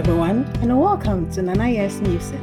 Everyone, 0.00 0.50
and 0.62 0.80
welcome 0.80 1.30
to 1.32 1.42
Nana 1.42 1.68
Yaa's 1.68 2.00
Music, 2.00 2.40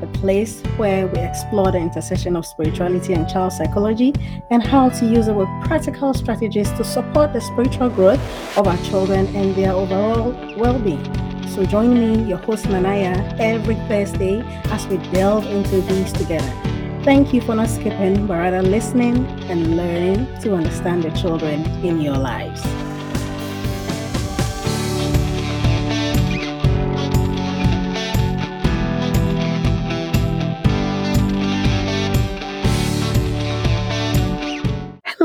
a 0.00 0.06
place 0.18 0.62
where 0.76 1.08
we 1.08 1.18
explore 1.18 1.72
the 1.72 1.78
intersection 1.78 2.36
of 2.36 2.46
spirituality 2.46 3.14
and 3.14 3.28
child 3.28 3.52
psychology 3.52 4.14
and 4.50 4.62
how 4.62 4.90
to 4.90 5.06
use 5.06 5.26
with 5.26 5.48
practical 5.64 6.14
strategies 6.14 6.70
to 6.74 6.84
support 6.84 7.32
the 7.32 7.40
spiritual 7.40 7.90
growth 7.90 8.20
of 8.56 8.68
our 8.68 8.76
children 8.84 9.26
and 9.34 9.56
their 9.56 9.72
overall 9.72 10.30
well 10.56 10.78
being. 10.78 11.02
So, 11.48 11.64
join 11.64 11.94
me, 11.94 12.28
your 12.28 12.38
host 12.38 12.66
Nanaya, 12.66 13.36
every 13.40 13.74
Thursday 13.88 14.42
as 14.66 14.86
we 14.86 14.98
delve 15.10 15.48
into 15.48 15.80
these 15.80 16.12
together. 16.12 16.54
Thank 17.02 17.34
you 17.34 17.40
for 17.40 17.56
not 17.56 17.70
skipping, 17.70 18.28
but 18.28 18.34
rather 18.34 18.62
listening 18.62 19.26
and 19.50 19.76
learning 19.76 20.28
to 20.42 20.54
understand 20.54 21.02
the 21.02 21.10
children 21.10 21.64
in 21.84 22.00
your 22.00 22.18
lives. 22.18 22.62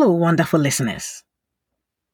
Hello, 0.05 0.17
wonderful 0.17 0.59
listeners. 0.59 1.23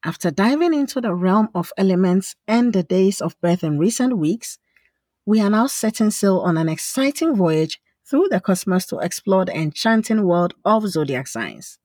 After 0.02 0.30
diving 0.30 0.72
into 0.72 0.98
the 0.98 1.12
realm 1.14 1.50
of 1.54 1.74
elements 1.76 2.34
and 2.48 2.72
the 2.72 2.82
days 2.82 3.20
of 3.20 3.38
birth 3.42 3.62
in 3.62 3.78
recent 3.78 4.16
weeks, 4.16 4.58
we 5.26 5.42
are 5.42 5.50
now 5.50 5.66
setting 5.66 6.10
sail 6.10 6.38
on 6.38 6.56
an 6.56 6.70
exciting 6.70 7.36
voyage 7.36 7.82
through 8.08 8.28
the 8.30 8.40
cosmos 8.40 8.86
to 8.86 8.98
explore 9.00 9.44
the 9.44 9.54
enchanting 9.54 10.24
world 10.24 10.54
of 10.64 10.88
zodiac 10.88 11.26
signs. 11.26 11.78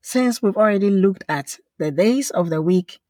Since 0.00 0.40
we've 0.40 0.56
already 0.56 0.90
looked 0.90 1.24
at 1.28 1.58
the 1.80 1.90
days 1.90 2.30
of 2.30 2.48
the 2.48 2.62
week 2.62 3.00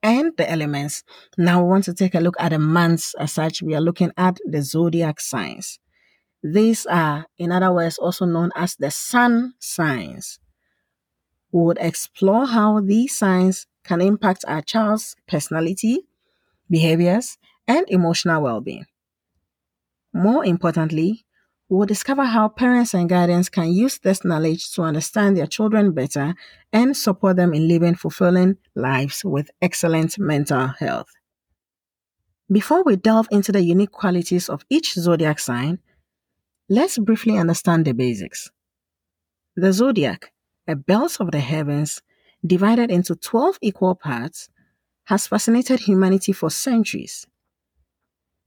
and 0.00 0.30
the 0.36 0.48
elements, 0.48 1.02
now 1.36 1.60
we 1.60 1.70
want 1.70 1.86
to 1.86 1.92
take 1.92 2.14
a 2.14 2.20
look 2.20 2.36
at 2.38 2.50
the 2.50 2.60
months 2.60 3.16
as 3.18 3.32
such. 3.32 3.62
We 3.62 3.74
are 3.74 3.80
looking 3.80 4.12
at 4.16 4.38
the 4.46 4.62
zodiac 4.62 5.18
signs. 5.18 5.80
These 6.40 6.86
are, 6.86 7.26
in 7.36 7.50
other 7.50 7.72
words, 7.72 7.98
also 7.98 8.26
known 8.26 8.52
as 8.54 8.76
the 8.76 8.92
sun 8.92 9.54
signs. 9.58 10.38
We 11.52 11.62
would 11.62 11.78
explore 11.80 12.46
how 12.46 12.80
these 12.80 13.16
signs 13.16 13.66
can 13.84 14.00
impact 14.00 14.44
our 14.46 14.62
child's 14.62 15.16
personality, 15.26 16.06
behaviors, 16.70 17.38
and 17.66 17.84
emotional 17.88 18.42
well 18.42 18.60
being. 18.60 18.86
More 20.12 20.44
importantly, 20.44 21.24
we 21.68 21.76
will 21.76 21.86
discover 21.86 22.24
how 22.24 22.48
parents 22.48 22.94
and 22.94 23.08
guardians 23.08 23.48
can 23.50 23.70
use 23.72 23.98
this 23.98 24.24
knowledge 24.24 24.72
to 24.72 24.82
understand 24.82 25.36
their 25.36 25.46
children 25.46 25.92
better 25.92 26.34
and 26.72 26.96
support 26.96 27.36
them 27.36 27.52
in 27.52 27.68
living 27.68 27.94
fulfilling 27.94 28.56
lives 28.74 29.24
with 29.24 29.50
excellent 29.60 30.18
mental 30.18 30.68
health. 30.68 31.12
Before 32.50 32.82
we 32.82 32.96
delve 32.96 33.28
into 33.30 33.52
the 33.52 33.62
unique 33.62 33.92
qualities 33.92 34.48
of 34.48 34.64
each 34.70 34.94
zodiac 34.94 35.38
sign, 35.38 35.80
let's 36.70 36.96
briefly 36.96 37.36
understand 37.36 37.84
the 37.84 37.92
basics. 37.92 38.50
The 39.54 39.72
zodiac, 39.74 40.32
a 40.68 40.76
belt 40.76 41.16
of 41.18 41.30
the 41.32 41.40
heavens 41.40 42.02
divided 42.46 42.90
into 42.90 43.16
12 43.16 43.58
equal 43.62 43.94
parts, 43.94 44.50
has 45.04 45.26
fascinated 45.26 45.80
humanity 45.80 46.32
for 46.32 46.50
centuries. 46.50 47.26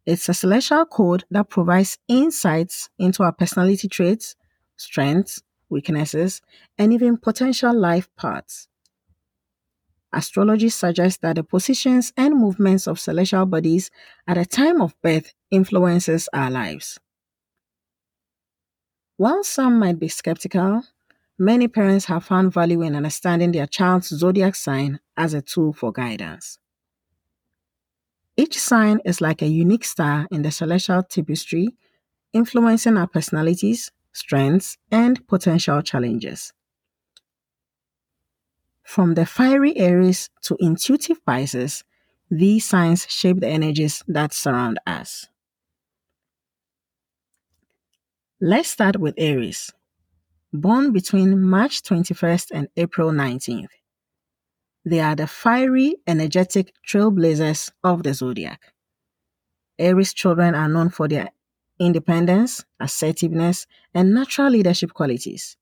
It's 0.06 0.30
a 0.30 0.34
celestial 0.34 0.86
code 0.86 1.26
that 1.32 1.50
provides 1.50 1.98
insights 2.08 2.90
into 3.00 3.24
our 3.24 3.32
personality 3.32 3.88
traits, 3.88 4.36
strengths, 4.78 5.42
weaknesses, 5.70 6.42
and 6.78 6.94
even 6.94 7.18
potential 7.18 7.74
life 7.74 8.10
paths. 8.16 8.68
Astrology 10.14 10.70
suggests 10.70 11.20
that 11.20 11.38
the 11.38 11.44
positions 11.44 12.14
and 12.18 12.36
movements 12.36 12.88
of 12.88 13.00
celestial 13.00 13.46
bodies 13.46 13.90
at 14.28 14.36
the 14.36 14.46
time 14.46 14.82
of 14.82 14.94
birth 15.02 15.34
influences 15.50 16.28
our 16.34 16.52
lives. 16.52 17.00
While 19.18 19.44
some 19.44 19.80
might 19.80 20.00
be 20.00 20.10
skeptical, 20.10 20.84
many 21.42 21.68
parents 21.68 22.06
have 22.06 22.24
found 22.24 22.54
value 22.54 22.84
in 22.84 22.96
understanding 22.96 23.52
their 23.52 23.66
child's 23.66 24.10
zodiac 24.10 24.54
sign 24.54 25.00
as 25.18 25.34
a 25.34 25.42
tool 25.42 25.74
for 25.74 25.92
guidance. 25.92 26.60
Each 28.38 28.60
sign 28.60 29.00
is 29.06 29.22
like 29.22 29.42
a 29.42 29.48
unique 29.48 29.84
star 29.84 30.28
in 30.32 30.44
the 30.44 30.52
celestial 30.52 31.02
tapestry, 31.02 31.70
influencing 32.32 32.96
our 32.96 33.08
personalities, 33.08 33.92
strengths, 34.14 34.78
and 34.92 35.28
potential 35.28 35.82
challenges. 35.82 36.54
From 38.84 39.16
the 39.16 39.26
fiery 39.26 39.76
Aries 39.78 40.30
to 40.44 40.56
intuitive 40.60 41.26
Pisces, 41.26 41.84
these 42.30 42.68
signs 42.68 43.08
shape 43.10 43.40
the 43.40 43.48
energies 43.48 44.04
that 44.08 44.32
surround 44.32 44.80
us. 44.86 45.28
Let's 48.40 48.70
start 48.70 48.98
with 49.00 49.16
Aries, 49.18 49.72
born 50.54 50.92
between 50.92 51.42
March 51.42 51.82
21st 51.82 52.48
and 52.52 52.68
April 52.76 53.12
19th. 53.12 53.70
They 54.84 55.00
are 55.00 55.16
the 55.16 55.28
fiery, 55.28 55.96
energetic 56.08 56.74
trailblazers 56.88 57.72
of 57.84 58.04
the 58.04 58.14
zodiac. 58.14 58.74
Aries 59.78 60.14
children 60.14 60.56
are 60.56 60.68
known 60.68 60.90
for 60.90 61.08
their 61.08 61.30
independence, 61.80 62.64
assertiveness, 62.80 63.66
and 63.94 64.14
natural 64.14 64.50
leadership 64.50 64.94
qualities. 64.94 65.58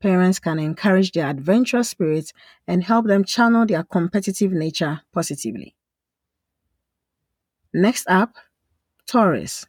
Parents 0.00 0.38
can 0.38 0.58
encourage 0.58 1.12
their 1.12 1.28
adventurous 1.28 1.90
spirit 1.90 2.32
and 2.66 2.84
help 2.84 3.06
them 3.06 3.24
channel 3.24 3.64
their 3.66 3.82
competitive 3.82 4.52
nature 4.52 5.00
positively. 5.12 5.74
Next 7.72 8.06
up, 8.08 8.34
Taurus, 9.06 9.66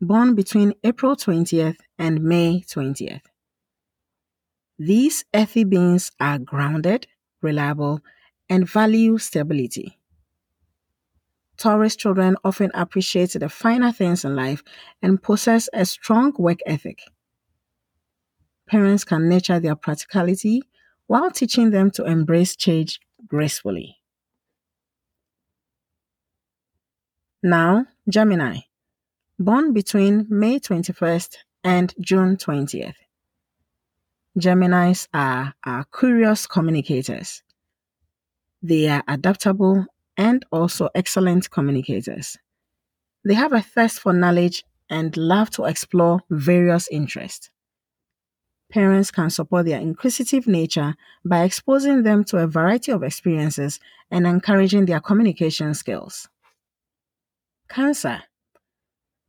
born 0.00 0.34
between 0.34 0.74
April 0.82 1.16
20th 1.16 1.76
and 1.98 2.22
May 2.22 2.62
20th. 2.66 3.22
These 4.78 5.24
earthy 5.34 5.64
beings 5.64 6.10
are 6.18 6.38
grounded, 6.38 7.06
reliable, 7.42 8.00
and 8.48 8.68
value 8.68 9.18
stability. 9.18 9.98
Taurus 11.56 11.94
children 11.94 12.36
often 12.44 12.70
appreciate 12.74 13.32
the 13.32 13.48
finer 13.48 13.92
things 13.92 14.24
in 14.24 14.34
life 14.34 14.64
and 15.00 15.22
possess 15.22 15.68
a 15.72 15.84
strong 15.84 16.32
work 16.38 16.58
ethic. 16.66 16.98
Parents 18.66 19.04
can 19.04 19.28
nurture 19.28 19.60
their 19.60 19.76
practicality 19.76 20.62
while 21.06 21.30
teaching 21.30 21.70
them 21.70 21.90
to 21.92 22.04
embrace 22.04 22.56
change 22.56 22.98
gracefully. 23.26 23.98
Now, 27.42 27.86
Gemini, 28.08 28.60
born 29.38 29.72
between 29.72 30.26
May 30.30 30.58
21st 30.58 31.36
and 31.62 31.94
June 32.00 32.36
20th. 32.36 33.03
Geminis 34.38 35.06
are, 35.14 35.54
are 35.64 35.84
curious 35.96 36.46
communicators. 36.48 37.42
They 38.62 38.88
are 38.88 39.04
adaptable 39.06 39.86
and 40.16 40.44
also 40.50 40.88
excellent 40.94 41.50
communicators. 41.50 42.36
They 43.24 43.34
have 43.34 43.52
a 43.52 43.62
thirst 43.62 44.00
for 44.00 44.12
knowledge 44.12 44.64
and 44.90 45.16
love 45.16 45.50
to 45.50 45.64
explore 45.64 46.20
various 46.30 46.88
interests. 46.88 47.50
Parents 48.72 49.12
can 49.12 49.30
support 49.30 49.66
their 49.66 49.80
inquisitive 49.80 50.48
nature 50.48 50.96
by 51.24 51.44
exposing 51.44 52.02
them 52.02 52.24
to 52.24 52.38
a 52.38 52.48
variety 52.48 52.90
of 52.90 53.04
experiences 53.04 53.78
and 54.10 54.26
encouraging 54.26 54.86
their 54.86 55.00
communication 55.00 55.74
skills. 55.74 56.28
Cancer. 57.68 58.24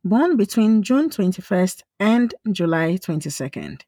Born 0.04 0.36
between 0.36 0.82
June 0.82 1.10
21st 1.10 1.82
and 2.00 2.34
July 2.50 2.96
22nd 2.96 3.82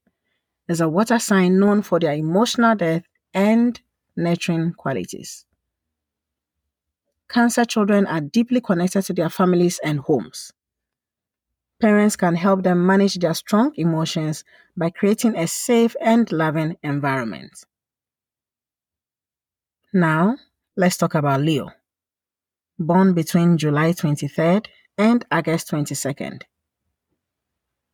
is 0.69 0.81
a 0.81 0.89
water 0.89 1.19
sign 1.19 1.59
known 1.59 1.83
for 1.83 1.99
their 1.99 2.13
emotional 2.13 2.75
depth 2.75 3.07
and 3.35 3.81
nurturing 4.17 4.73
qualities. 4.73 5.45
Cancer 7.29 7.65
children 7.65 8.07
are 8.07 8.21
deeply 8.21 8.61
connected 8.61 9.03
to 9.03 9.13
their 9.13 9.29
families 9.29 9.79
and 9.85 10.01
homes. 10.01 10.53
Parents 11.81 12.17
can 12.17 12.35
help 12.35 12.65
them 12.65 12.87
manage 12.87 13.15
their 13.17 13.35
strong 13.35 13.73
emotions 13.77 14.45
by 14.77 14.91
creating 14.91 15.37
a 15.37 15.47
safe 15.47 15.95
and 16.01 16.31
loving 16.33 16.77
environment. 16.83 17.65
Now, 19.93 20.37
let's 20.77 20.97
talk 20.97 21.15
about 21.15 21.41
Leo. 21.41 21.71
Born 22.79 23.15
between 23.15 23.59
July 23.59 23.93
23rd 23.93 24.67
and 24.97 25.25
August 25.31 25.71
22nd. 25.71 26.43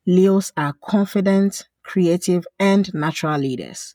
Leos 0.06 0.52
are 0.56 0.74
confident, 0.82 1.68
creative, 1.84 2.46
and 2.58 2.92
natural 2.94 3.38
leaders. 3.38 3.94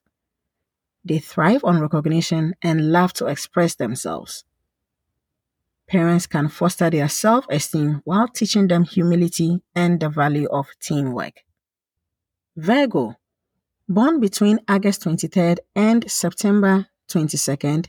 They 1.04 1.20
thrive 1.20 1.64
on 1.64 1.82
recognition 1.82 2.54
and 2.62 2.92
love 2.92 3.14
to 3.14 3.26
express 3.28 3.76
themselves. 3.76 4.44
Parents 5.88 6.28
can 6.28 6.50
foster 6.50 6.90
their 6.90 7.10
self 7.10 7.46
esteem 7.50 8.02
while 8.06 8.28
teaching 8.28 8.68
them 8.68 8.84
humility 8.84 9.62
and 9.74 10.00
the 10.00 10.10
value 10.10 10.48
of 10.50 10.68
teamwork. 10.80 11.44
Virgo, 12.56 13.16
born 13.88 14.20
between 14.20 14.60
August 14.68 15.04
23rd 15.04 15.58
and 15.76 16.10
September 16.10 16.88
22nd, 17.10 17.88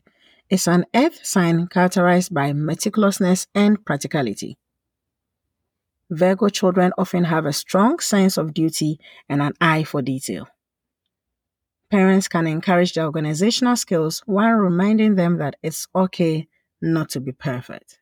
is 0.48 0.66
an 0.66 0.86
earth 0.94 1.24
sign 1.24 1.66
characterized 1.66 2.32
by 2.32 2.52
meticulousness 2.52 3.46
and 3.54 3.84
practicality. 3.84 4.56
Virgo 6.10 6.48
children 6.48 6.92
often 6.98 7.24
have 7.24 7.46
a 7.46 7.52
strong 7.52 8.00
sense 8.00 8.36
of 8.36 8.52
duty 8.52 8.98
and 9.28 9.40
an 9.40 9.52
eye 9.60 9.84
for 9.84 10.02
detail. 10.02 10.48
Parents 11.90 12.28
can 12.28 12.46
encourage 12.46 12.94
their 12.94 13.04
organizational 13.04 13.76
skills 13.76 14.22
while 14.26 14.52
reminding 14.52 15.14
them 15.14 15.38
that 15.38 15.56
it's 15.62 15.86
okay 15.94 16.48
not 16.80 17.10
to 17.10 17.20
be 17.20 17.32
perfect. 17.32 18.00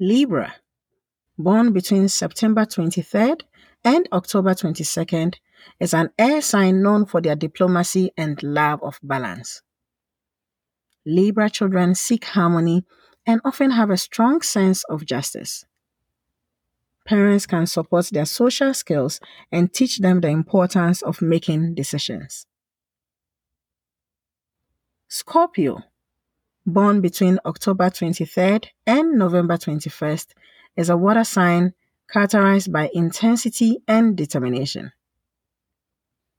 Libra, 0.00 0.54
born 1.36 1.72
between 1.72 2.08
September 2.08 2.64
23rd 2.64 3.42
and 3.84 4.08
October 4.12 4.54
22nd, 4.54 5.34
is 5.80 5.92
an 5.94 6.10
air 6.18 6.40
sign 6.40 6.82
known 6.82 7.04
for 7.04 7.20
their 7.20 7.34
diplomacy 7.36 8.12
and 8.16 8.40
love 8.42 8.80
of 8.82 8.98
balance. 9.02 9.62
Libra 11.04 11.50
children 11.50 11.94
seek 11.94 12.24
harmony 12.26 12.84
and 13.28 13.42
often 13.44 13.72
have 13.72 13.90
a 13.90 13.96
strong 13.98 14.40
sense 14.40 14.82
of 14.84 15.04
justice. 15.04 15.66
Parents 17.04 17.46
can 17.46 17.66
support 17.66 18.06
their 18.06 18.24
social 18.24 18.72
skills 18.72 19.20
and 19.52 19.72
teach 19.72 19.98
them 19.98 20.20
the 20.20 20.28
importance 20.28 21.02
of 21.02 21.20
making 21.20 21.74
decisions. 21.74 22.46
Scorpio, 25.08 25.82
born 26.66 27.02
between 27.02 27.38
October 27.44 27.90
23rd 27.90 28.66
and 28.86 29.18
November 29.18 29.58
21st, 29.58 30.28
is 30.76 30.88
a 30.88 30.96
water 30.96 31.24
sign 31.24 31.74
characterized 32.10 32.72
by 32.72 32.90
intensity 32.94 33.78
and 33.86 34.16
determination. 34.16 34.92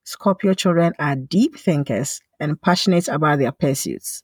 Scorpio 0.03 0.55
children 0.55 0.93
are 0.97 1.15
deep 1.15 1.55
thinkers 1.55 2.21
and 2.39 2.59
passionate 2.59 3.07
about 3.07 3.37
their 3.37 3.51
pursuits. 3.51 4.23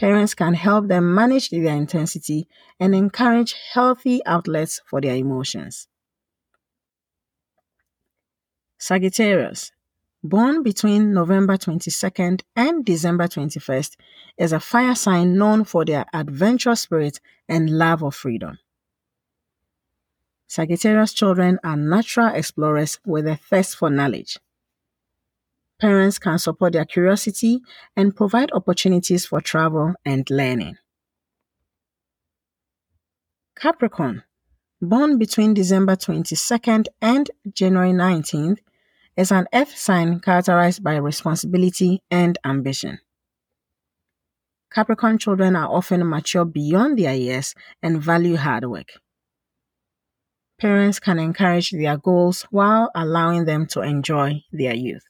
Parents 0.00 0.32
can 0.32 0.54
help 0.54 0.88
them 0.88 1.14
manage 1.14 1.50
their 1.50 1.76
intensity 1.76 2.48
and 2.80 2.94
encourage 2.94 3.54
healthy 3.74 4.24
outlets 4.24 4.80
for 4.86 4.98
their 4.98 5.14
emotions. 5.14 5.88
Sagittarius, 8.78 9.72
born 10.24 10.62
between 10.62 11.12
November 11.12 11.58
22nd 11.58 12.40
and 12.56 12.82
December 12.82 13.28
21st, 13.28 13.96
is 14.38 14.54
a 14.54 14.58
fire 14.58 14.94
sign 14.94 15.36
known 15.36 15.64
for 15.64 15.84
their 15.84 16.06
adventurous 16.14 16.80
spirit 16.80 17.20
and 17.46 17.68
love 17.68 18.02
of 18.02 18.14
freedom. 18.14 18.58
Sagittarius 20.46 21.12
children 21.12 21.58
are 21.62 21.76
natural 21.76 22.34
explorers 22.34 22.98
with 23.04 23.26
a 23.26 23.36
thirst 23.36 23.76
for 23.76 23.90
knowledge. 23.90 24.38
Parents 25.80 26.18
can 26.18 26.38
support 26.38 26.74
their 26.74 26.84
curiosity 26.84 27.60
and 27.96 28.14
provide 28.14 28.52
opportunities 28.52 29.24
for 29.24 29.40
travel 29.40 29.94
and 30.04 30.28
learning. 30.28 30.76
Capricorn, 33.56 34.24
born 34.82 35.18
between 35.18 35.54
December 35.54 35.96
22nd 35.96 36.86
and 37.00 37.30
January 37.52 37.92
19th, 37.92 38.58
is 39.16 39.32
an 39.32 39.46
earth 39.54 39.76
sign 39.76 40.20
characterized 40.20 40.84
by 40.84 40.96
responsibility 40.96 42.02
and 42.10 42.38
ambition. 42.44 42.98
Capricorn 44.72 45.18
children 45.18 45.56
are 45.56 45.68
often 45.68 46.08
mature 46.08 46.44
beyond 46.44 46.98
their 46.98 47.14
years 47.14 47.54
and 47.82 48.02
value 48.02 48.36
hard 48.36 48.64
work. 48.64 48.92
Parents 50.60 51.00
can 51.00 51.18
encourage 51.18 51.70
their 51.70 51.96
goals 51.96 52.42
while 52.50 52.90
allowing 52.94 53.46
them 53.46 53.66
to 53.68 53.80
enjoy 53.80 54.42
their 54.52 54.74
youth. 54.74 55.09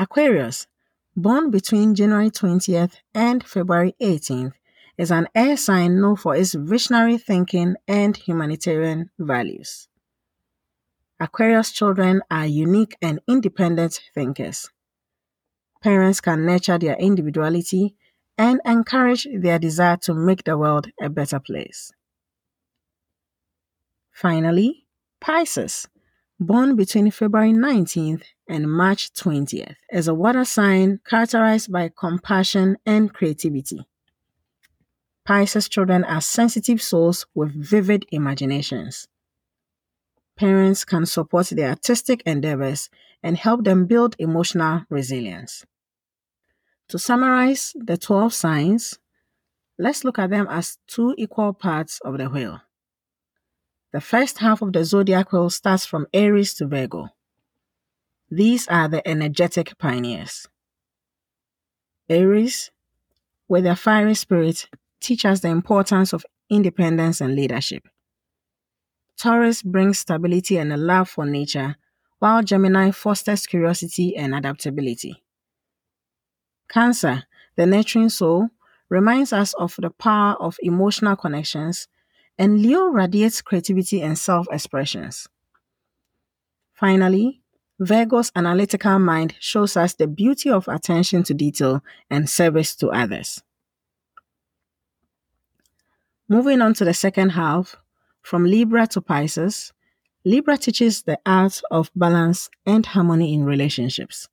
Aquarius, 0.00 0.68
born 1.16 1.50
between 1.50 1.96
January 1.96 2.30
20th 2.30 2.98
and 3.14 3.44
February 3.44 3.96
18th, 4.00 4.52
is 4.96 5.10
an 5.10 5.26
air 5.34 5.56
sign 5.56 6.00
known 6.00 6.14
for 6.14 6.36
its 6.36 6.54
visionary 6.54 7.18
thinking 7.18 7.74
and 7.88 8.16
humanitarian 8.16 9.10
values. 9.18 9.88
Aquarius 11.18 11.72
children 11.72 12.22
are 12.30 12.46
unique 12.46 12.96
and 13.02 13.20
independent 13.26 14.00
thinkers. 14.14 14.70
Parents 15.82 16.20
can 16.20 16.46
nurture 16.46 16.78
their 16.78 16.96
individuality 16.96 17.96
and 18.36 18.60
encourage 18.64 19.26
their 19.34 19.58
desire 19.58 19.96
to 19.96 20.14
make 20.14 20.44
the 20.44 20.56
world 20.56 20.86
a 21.00 21.08
better 21.08 21.40
place. 21.40 21.90
Finally, 24.12 24.86
Pisces, 25.20 25.88
born 26.40 26.76
between 26.76 27.10
February 27.10 27.52
19th 27.52 28.22
and 28.48 28.70
March 28.70 29.12
20th, 29.12 29.74
is 29.92 30.08
a 30.08 30.14
water 30.14 30.44
sign 30.44 31.00
characterized 31.04 31.72
by 31.72 31.90
compassion 31.96 32.76
and 32.86 33.12
creativity. 33.12 33.86
Pisces 35.24 35.68
children 35.68 36.04
are 36.04 36.20
sensitive 36.20 36.80
souls 36.80 37.26
with 37.34 37.52
vivid 37.52 38.06
imaginations. 38.10 39.08
Parents 40.36 40.84
can 40.84 41.04
support 41.04 41.48
their 41.48 41.70
artistic 41.70 42.22
endeavors 42.24 42.88
and 43.22 43.36
help 43.36 43.64
them 43.64 43.86
build 43.86 44.14
emotional 44.18 44.82
resilience. 44.88 45.66
To 46.88 46.98
summarize 46.98 47.74
the 47.74 47.98
12 47.98 48.32
signs, 48.32 48.98
let's 49.78 50.04
look 50.04 50.18
at 50.18 50.30
them 50.30 50.46
as 50.48 50.78
two 50.86 51.14
equal 51.18 51.52
parts 51.52 52.00
of 52.04 52.16
the 52.16 52.30
wheel. 52.30 52.60
The 53.92 54.00
first 54.00 54.38
half 54.38 54.60
of 54.60 54.72
the 54.72 54.84
zodiac 54.84 55.32
wheel 55.32 55.48
starts 55.48 55.86
from 55.86 56.06
Aries 56.12 56.52
to 56.54 56.66
Virgo. 56.66 57.08
These 58.30 58.68
are 58.68 58.88
the 58.88 59.06
energetic 59.08 59.78
pioneers. 59.78 60.46
Aries, 62.10 62.70
with 63.48 63.64
their 63.64 63.76
fiery 63.76 64.14
spirit, 64.14 64.68
teach 65.00 65.24
us 65.24 65.40
the 65.40 65.48
importance 65.48 66.12
of 66.12 66.26
independence 66.50 67.22
and 67.22 67.34
leadership. 67.34 67.88
Taurus 69.16 69.62
brings 69.62 70.00
stability 70.00 70.58
and 70.58 70.72
a 70.72 70.76
love 70.76 71.08
for 71.08 71.24
nature, 71.24 71.76
while 72.18 72.42
Gemini 72.42 72.90
fosters 72.90 73.46
curiosity 73.46 74.14
and 74.16 74.34
adaptability. 74.34 75.22
Cancer, 76.68 77.24
the 77.56 77.64
nurturing 77.64 78.10
soul, 78.10 78.50
reminds 78.90 79.32
us 79.32 79.54
of 79.54 79.74
the 79.78 79.90
power 79.90 80.34
of 80.40 80.58
emotional 80.62 81.16
connections 81.16 81.88
and 82.38 82.62
Leo 82.62 82.86
radiates 82.86 83.42
creativity 83.42 84.00
and 84.02 84.16
self 84.16 84.46
expressions. 84.50 85.28
Finally, 86.74 87.40
Virgo's 87.80 88.32
analytical 88.34 88.98
mind 88.98 89.34
shows 89.40 89.76
us 89.76 89.94
the 89.94 90.06
beauty 90.06 90.50
of 90.50 90.66
attention 90.68 91.22
to 91.24 91.34
detail 91.34 91.82
and 92.10 92.28
service 92.28 92.74
to 92.76 92.88
others. 92.88 93.42
Moving 96.28 96.60
on 96.60 96.74
to 96.74 96.84
the 96.84 96.94
second 96.94 97.30
half, 97.30 97.76
from 98.22 98.44
Libra 98.44 98.86
to 98.88 99.00
Pisces, 99.00 99.72
Libra 100.24 100.58
teaches 100.58 101.02
the 101.02 101.18
art 101.24 101.62
of 101.70 101.90
balance 101.96 102.50
and 102.66 102.84
harmony 102.84 103.32
in 103.32 103.44
relationships. 103.44 104.28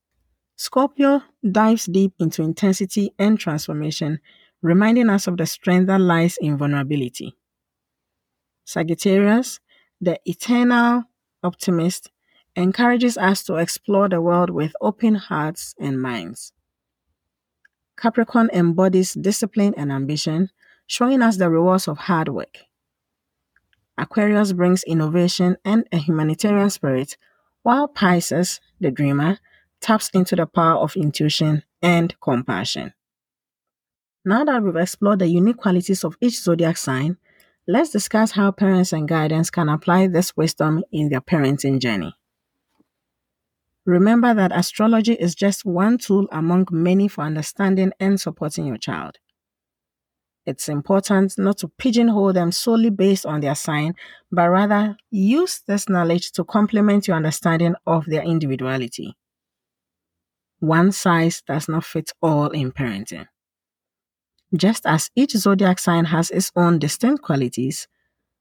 Scorpio 0.58 1.22
dives 1.50 1.86
deep 1.86 2.14
into 2.20 2.42
intensity 2.42 3.14
and 3.18 3.40
transformation, 3.40 4.20
reminding 4.62 5.10
us 5.10 5.28
of 5.28 5.38
the 5.38 5.46
strength 5.46 5.88
that 5.88 6.02
lies 6.02 6.38
in 6.42 6.58
vulnerability. 6.58 7.36
Sagittarius, 8.66 9.60
the 10.02 10.20
eternal 10.26 11.04
optimist, 11.44 12.12
encourages 12.56 13.18
us 13.18 13.44
to 13.44 13.56
explore 13.56 14.10
the 14.10 14.20
world 14.20 14.50
with 14.50 14.76
open 14.82 15.16
hearts 15.16 15.76
and 15.80 16.02
minds. 16.02 16.52
Capricorn 17.98 18.50
embodies 18.52 19.14
discipline 19.14 19.74
and 19.78 19.92
ambition, 19.92 20.50
showing 20.88 21.22
us 21.22 21.38
the 21.38 21.50
rewards 21.50 21.88
of 21.88 21.98
hard 21.98 22.30
work. 22.30 22.58
Aquarius 23.98 24.52
brings 24.52 24.84
innovation 24.84 25.58
and 25.64 25.88
a 25.92 25.98
humanitarian 25.98 26.70
spirit, 26.70 27.18
while 27.64 27.88
Pisces, 27.88 28.60
the 28.82 28.92
dreamer, 28.92 29.40
taps 29.80 30.10
into 30.10 30.36
the 30.36 30.46
power 30.46 30.78
of 30.78 30.96
intuition 30.96 31.64
and 31.82 32.20
compassion. 32.20 32.94
Now 34.26 34.44
that 34.44 34.64
we've 34.64 34.76
explored 34.76 35.20
the 35.20 35.28
unique 35.28 35.58
qualities 35.58 36.04
of 36.04 36.18
each 36.20 36.40
zodiac 36.40 36.78
sign, 36.78 37.18
Let's 37.68 37.90
discuss 37.90 38.32
how 38.32 38.52
parents 38.52 38.94
and 38.94 39.08
guardians 39.08 39.50
can 39.50 39.70
apply 39.70 40.08
this 40.08 40.38
wisdom 40.38 40.84
in 40.92 41.10
their 41.10 41.22
parenting 41.22 41.80
journey. 41.80 42.14
Remember 43.86 44.36
that 44.36 44.52
astrology 44.56 45.14
is 45.14 45.34
just 45.34 45.66
one 45.66 45.98
tool 45.98 46.28
among 46.32 46.68
many 46.72 47.08
for 47.08 47.24
understanding 47.24 47.92
and 48.00 48.22
supporting 48.22 48.68
your 48.68 48.78
child. 48.78 49.18
It's 50.46 50.70
important 50.70 51.40
not 51.40 51.58
to 51.60 51.68
pigeonhole 51.68 52.34
them 52.34 52.52
solely 52.52 52.92
based 52.92 53.26
on 53.26 53.42
their 53.42 53.56
sign, 53.56 53.96
but 54.32 54.50
rather 54.50 54.96
use 55.10 55.62
this 55.68 55.90
knowledge 55.90 56.32
to 56.34 56.44
complement 56.44 57.08
your 57.08 57.18
understanding 57.18 57.74
of 57.88 58.06
their 58.06 58.22
individuality. 58.22 59.16
One 60.60 60.92
size 60.92 61.42
does 61.42 61.68
not 61.68 61.84
fit 61.84 62.12
all 62.22 62.50
in 62.50 62.72
parenting. 62.72 63.28
Just 64.54 64.86
as 64.86 65.12
each 65.16 65.32
zodiac 65.32 65.80
sign 65.80 66.06
has 66.06 66.30
its 66.32 66.52
own 66.56 66.80
distinct 66.80 67.24
qualities, 67.24 67.88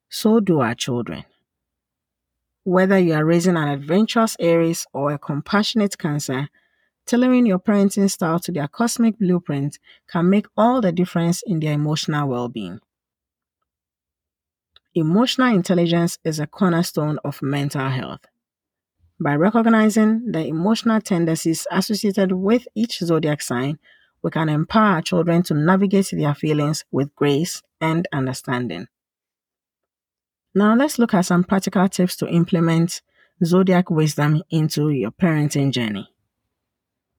so 0.09 0.41
do 0.41 0.61
our 0.61 0.75
children. 0.75 1.25
Whether 2.65 2.99
you 2.99 3.15
are 3.15 3.25
raising 3.25 3.57
an 3.57 3.69
adventurous 3.69 4.37
Aries 4.41 4.87
or 4.93 5.13
a 5.13 5.19
compassionate 5.19 5.99
Cancer, 5.99 6.49
Tailoring 7.07 7.45
your 7.45 7.59
parenting 7.59 8.11
style 8.11 8.39
to 8.41 8.53
their 8.53 8.69
cosmic 8.69 9.19
blueprint 9.19 9.79
can 10.09 10.31
make 10.31 10.47
all 10.57 10.81
the 10.81 10.91
difference 10.93 11.43
in 11.43 11.61
their 11.61 11.75
emotional 11.75 12.29
well 12.29 12.49
being. 12.49 12.81
Emotional 14.95 15.55
intelligence 15.55 16.19
is 16.25 16.39
a 16.39 16.47
cornerstone 16.47 17.19
of 17.25 17.43
mental 17.43 17.89
health. 17.89 18.21
By 19.21 19.35
recognizing 19.37 20.31
the 20.33 20.47
emotional 20.47 21.01
tendencies 21.01 21.67
associated 21.71 22.33
with 22.33 22.67
each 22.75 23.01
zodiac 23.01 23.43
sign, 23.43 23.79
we 24.25 24.31
can 24.31 24.49
empower 24.49 24.95
our 24.95 25.03
children 25.03 25.43
to 25.43 25.53
navigate 25.53 26.09
their 26.11 26.35
feelings 26.35 26.87
with 26.91 27.15
grace 27.15 27.63
and 27.79 28.09
understanding. 28.11 28.89
Now, 30.55 30.75
let's 30.75 30.99
look 30.99 31.13
at 31.13 31.27
some 31.27 31.45
practical 31.45 31.87
tips 31.91 32.17
to 32.17 32.27
implement 32.27 33.03
zodiac 33.45 33.91
wisdom 33.91 34.43
into 34.49 34.89
your 34.89 35.11
parenting 35.11 35.73
journey. 35.73 36.09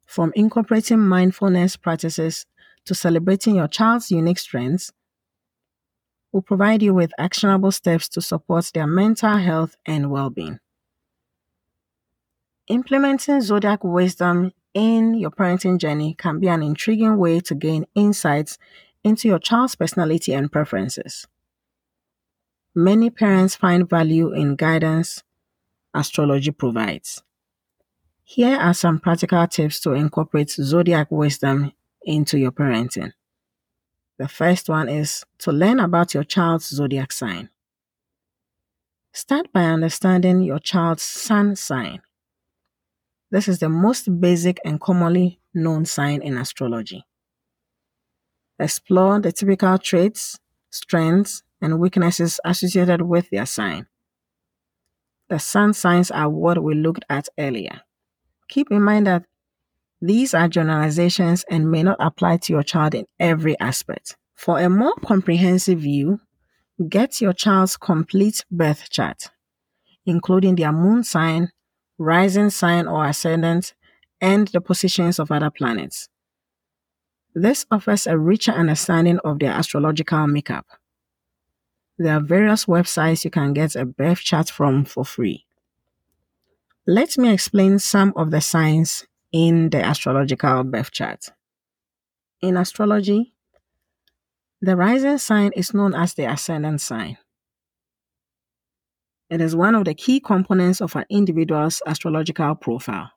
From 0.08 0.34
incorporating 0.36 1.00
mindfulness 1.00 1.78
practices 1.78 2.48
to 2.86 2.96
celebrating 2.96 3.56
your 3.56 3.68
child's 3.68 4.10
unique 4.10 4.40
strengths, 4.40 4.92
we'll 6.32 6.42
provide 6.42 6.82
you 6.82 6.96
with 6.96 7.12
actionable 7.20 7.72
steps 7.72 8.10
to 8.10 8.22
support 8.22 8.72
their 8.74 8.88
mental 8.88 9.38
health 9.38 9.76
and 9.86 10.10
well 10.10 10.32
being. 10.32 10.60
Implementing 12.68 13.42
zodiac 13.42 13.84
wisdom 13.84 14.54
in 14.75 15.15
your 15.15 15.32
parenting 15.32 15.79
journey 15.79 16.13
can 16.13 16.39
be 16.39 16.48
an 16.48 16.62
intriguing 16.62 17.17
way 17.17 17.39
to 17.39 17.55
gain 17.55 17.88
insights 17.96 18.60
into 19.03 19.27
your 19.27 19.39
child's 19.39 19.75
personality 19.75 20.34
and 20.34 20.51
preferences. 20.51 21.25
Many 22.75 23.10
parents 23.10 23.55
find 23.55 23.89
value 23.89 24.34
in 24.34 24.58
guidance 24.58 25.24
astrology 25.94 26.51
provides. 26.51 27.24
Here 28.25 28.58
are 28.58 28.74
some 28.74 29.00
practical 29.00 29.48
tips 29.48 29.79
to 29.82 29.94
incorporate 29.94 30.50
zodiac 30.50 31.10
wisdom 31.10 31.72
into 32.03 32.38
your 32.38 32.51
parenting. 32.51 33.13
The 34.17 34.27
first 34.27 34.67
one 34.67 34.89
is 34.89 35.24
to 35.39 35.51
learn 35.51 35.79
about 35.79 36.13
your 36.13 36.24
child's 36.24 36.67
zodiac 36.67 37.13
sign. 37.13 37.50
Start 39.13 39.53
by 39.53 39.63
understanding 39.63 40.41
your 40.41 40.60
child's 40.60 41.03
sun 41.03 41.55
sign. 41.55 42.01
This 43.36 43.50
is 43.50 43.60
the 43.60 43.68
most 43.68 44.22
basic 44.22 44.62
and 44.63 44.80
commonly 44.80 45.42
known 45.54 45.84
sign 45.84 46.22
in 46.22 46.38
astrology. 46.38 47.04
Explore 48.58 49.20
the 49.20 49.34
typical 49.34 49.77
traits, 49.77 50.39
strengths, 50.70 51.44
and 51.62 51.77
weaknesses 51.77 52.39
associated 52.46 53.01
with 53.01 53.30
their 53.32 53.46
sign. 53.46 53.88
The 55.27 55.38
sun 55.39 55.74
signs 55.74 56.12
are 56.12 56.30
what 56.30 56.63
we 56.63 56.75
looked 56.75 57.04
at 57.10 57.27
earlier. 57.38 57.82
Keep 58.48 58.72
in 58.72 58.82
mind 58.82 59.08
that 59.08 59.25
these 60.01 60.34
are 60.34 60.48
generalizations 60.48 61.44
and 61.50 61.70
may 61.70 61.84
not 61.84 61.98
apply 62.00 62.38
to 62.38 62.54
your 62.54 62.63
child 62.63 62.96
in 62.96 63.06
every 63.20 63.60
aspect. 63.60 64.15
For 64.34 64.62
a 64.62 64.70
more 64.70 64.96
comprehensive 65.06 65.80
view, 65.80 66.22
get 66.88 67.20
your 67.20 67.34
child's 67.34 67.75
complete 67.75 68.46
birth 68.50 68.89
chart, 68.89 69.30
including 70.06 70.56
their 70.56 70.72
moon 70.72 71.04
sign, 71.04 71.50
rising 71.98 72.50
sign 72.50 72.88
or 72.88 73.06
ascendant, 73.06 73.74
and 74.22 74.48
the 74.50 74.62
positions 74.62 75.20
of 75.20 75.32
other 75.32 75.50
planets. 75.50 76.10
This 77.34 77.66
offers 77.70 78.08
a 78.08 78.18
richer 78.18 78.54
understanding 78.54 79.20
of 79.20 79.40
their 79.40 79.52
astrological 79.52 80.25
makeup. 80.28 80.66
There 81.98 82.16
are 82.16 82.22
various 82.22 82.66
websites 82.66 83.24
you 83.24 83.32
can 83.32 83.54
get 83.54 83.75
a 83.75 83.86
birth 83.86 84.20
chart 84.20 84.50
from 84.50 84.86
for 84.86 85.06
free. 85.06 85.46
Let 86.88 87.18
me 87.18 87.32
explain 87.32 87.80
some 87.80 88.14
of 88.16 88.32
the 88.32 88.42
signs 88.42 89.06
in 89.32 89.70
the 89.70 89.84
astrological 89.84 90.64
birth 90.64 90.92
chart. 90.92 91.30
In 92.42 92.58
astrology, 92.58 93.34
the 94.62 94.75
rising 94.75 95.18
sign 95.18 95.52
is 95.56 95.74
known 95.74 95.94
as 95.94 96.14
the 96.14 96.32
ascendant 96.32 96.82
sign. 96.82 97.18
It 99.36 99.42
is 99.42 99.54
one 99.54 99.75
of 99.75 99.84
the 99.84 99.94
key 99.94 100.22
components 100.22 100.80
of 100.80 100.96
an 100.96 101.04
individual's 101.10 101.82
astrological 101.86 102.56
profile. 102.56 103.12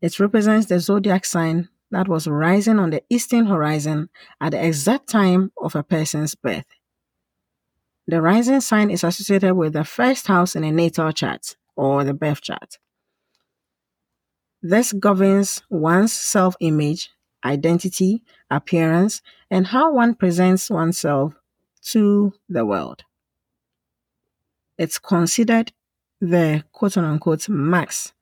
It 0.00 0.20
represents 0.20 0.66
the 0.66 0.78
zodiac 0.78 1.24
sign 1.24 1.68
that 1.90 2.06
was 2.06 2.28
rising 2.28 2.78
on 2.78 2.90
the 2.90 3.02
eastern 3.10 3.46
horizon 3.46 4.08
at 4.40 4.52
the 4.52 4.64
exact 4.64 5.08
time 5.08 5.50
of 5.60 5.74
a 5.74 5.82
person's 5.82 6.36
birth. 6.36 6.66
The 8.06 8.22
rising 8.22 8.60
sign 8.60 8.88
is 8.88 9.02
associated 9.02 9.54
with 9.54 9.72
the 9.72 9.82
first 9.82 10.28
house 10.28 10.54
in 10.54 10.62
a 10.62 10.70
natal 10.70 11.10
chart 11.10 11.56
or 11.74 12.04
the 12.04 12.14
birth 12.14 12.42
chart. 12.42 12.78
This 14.62 14.92
governs 14.92 15.60
one's 15.68 16.12
self 16.12 16.54
image, 16.60 17.10
identity, 17.44 18.22
appearance, 18.48 19.22
and 19.50 19.66
how 19.66 19.92
one 19.92 20.14
presents 20.14 20.70
oneself 20.70 21.34
to 21.86 22.32
the 22.48 22.64
world 22.64 23.02
it's 24.78 24.98
considered 24.98 25.72
the 26.20 26.64
quote 26.72 26.96
unquote 26.96 27.48
max 27.48 28.12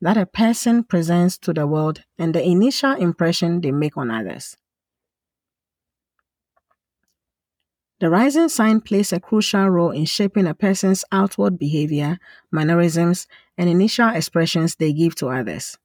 that 0.00 0.16
a 0.16 0.26
person 0.26 0.84
presents 0.84 1.38
to 1.38 1.52
the 1.52 1.66
world 1.66 2.02
and 2.18 2.34
the 2.34 2.42
initial 2.42 2.92
impression 2.92 3.60
they 3.60 3.72
make 3.72 3.96
on 3.96 4.10
others. 4.10 4.56
The 7.98 8.10
rising 8.10 8.48
sign 8.50 8.82
plays 8.82 9.12
a 9.12 9.20
crucial 9.20 9.68
role 9.68 9.90
in 9.90 10.04
shaping 10.04 10.46
a 10.46 10.54
person's 10.54 11.04
outward 11.12 11.58
behavior, 11.58 12.18
mannerisms, 12.50 13.26
and 13.56 13.70
initial 13.70 14.10
expressions 14.10 14.76
they 14.76 14.92
give 14.92 15.14
to 15.16 15.28
others. 15.28 15.78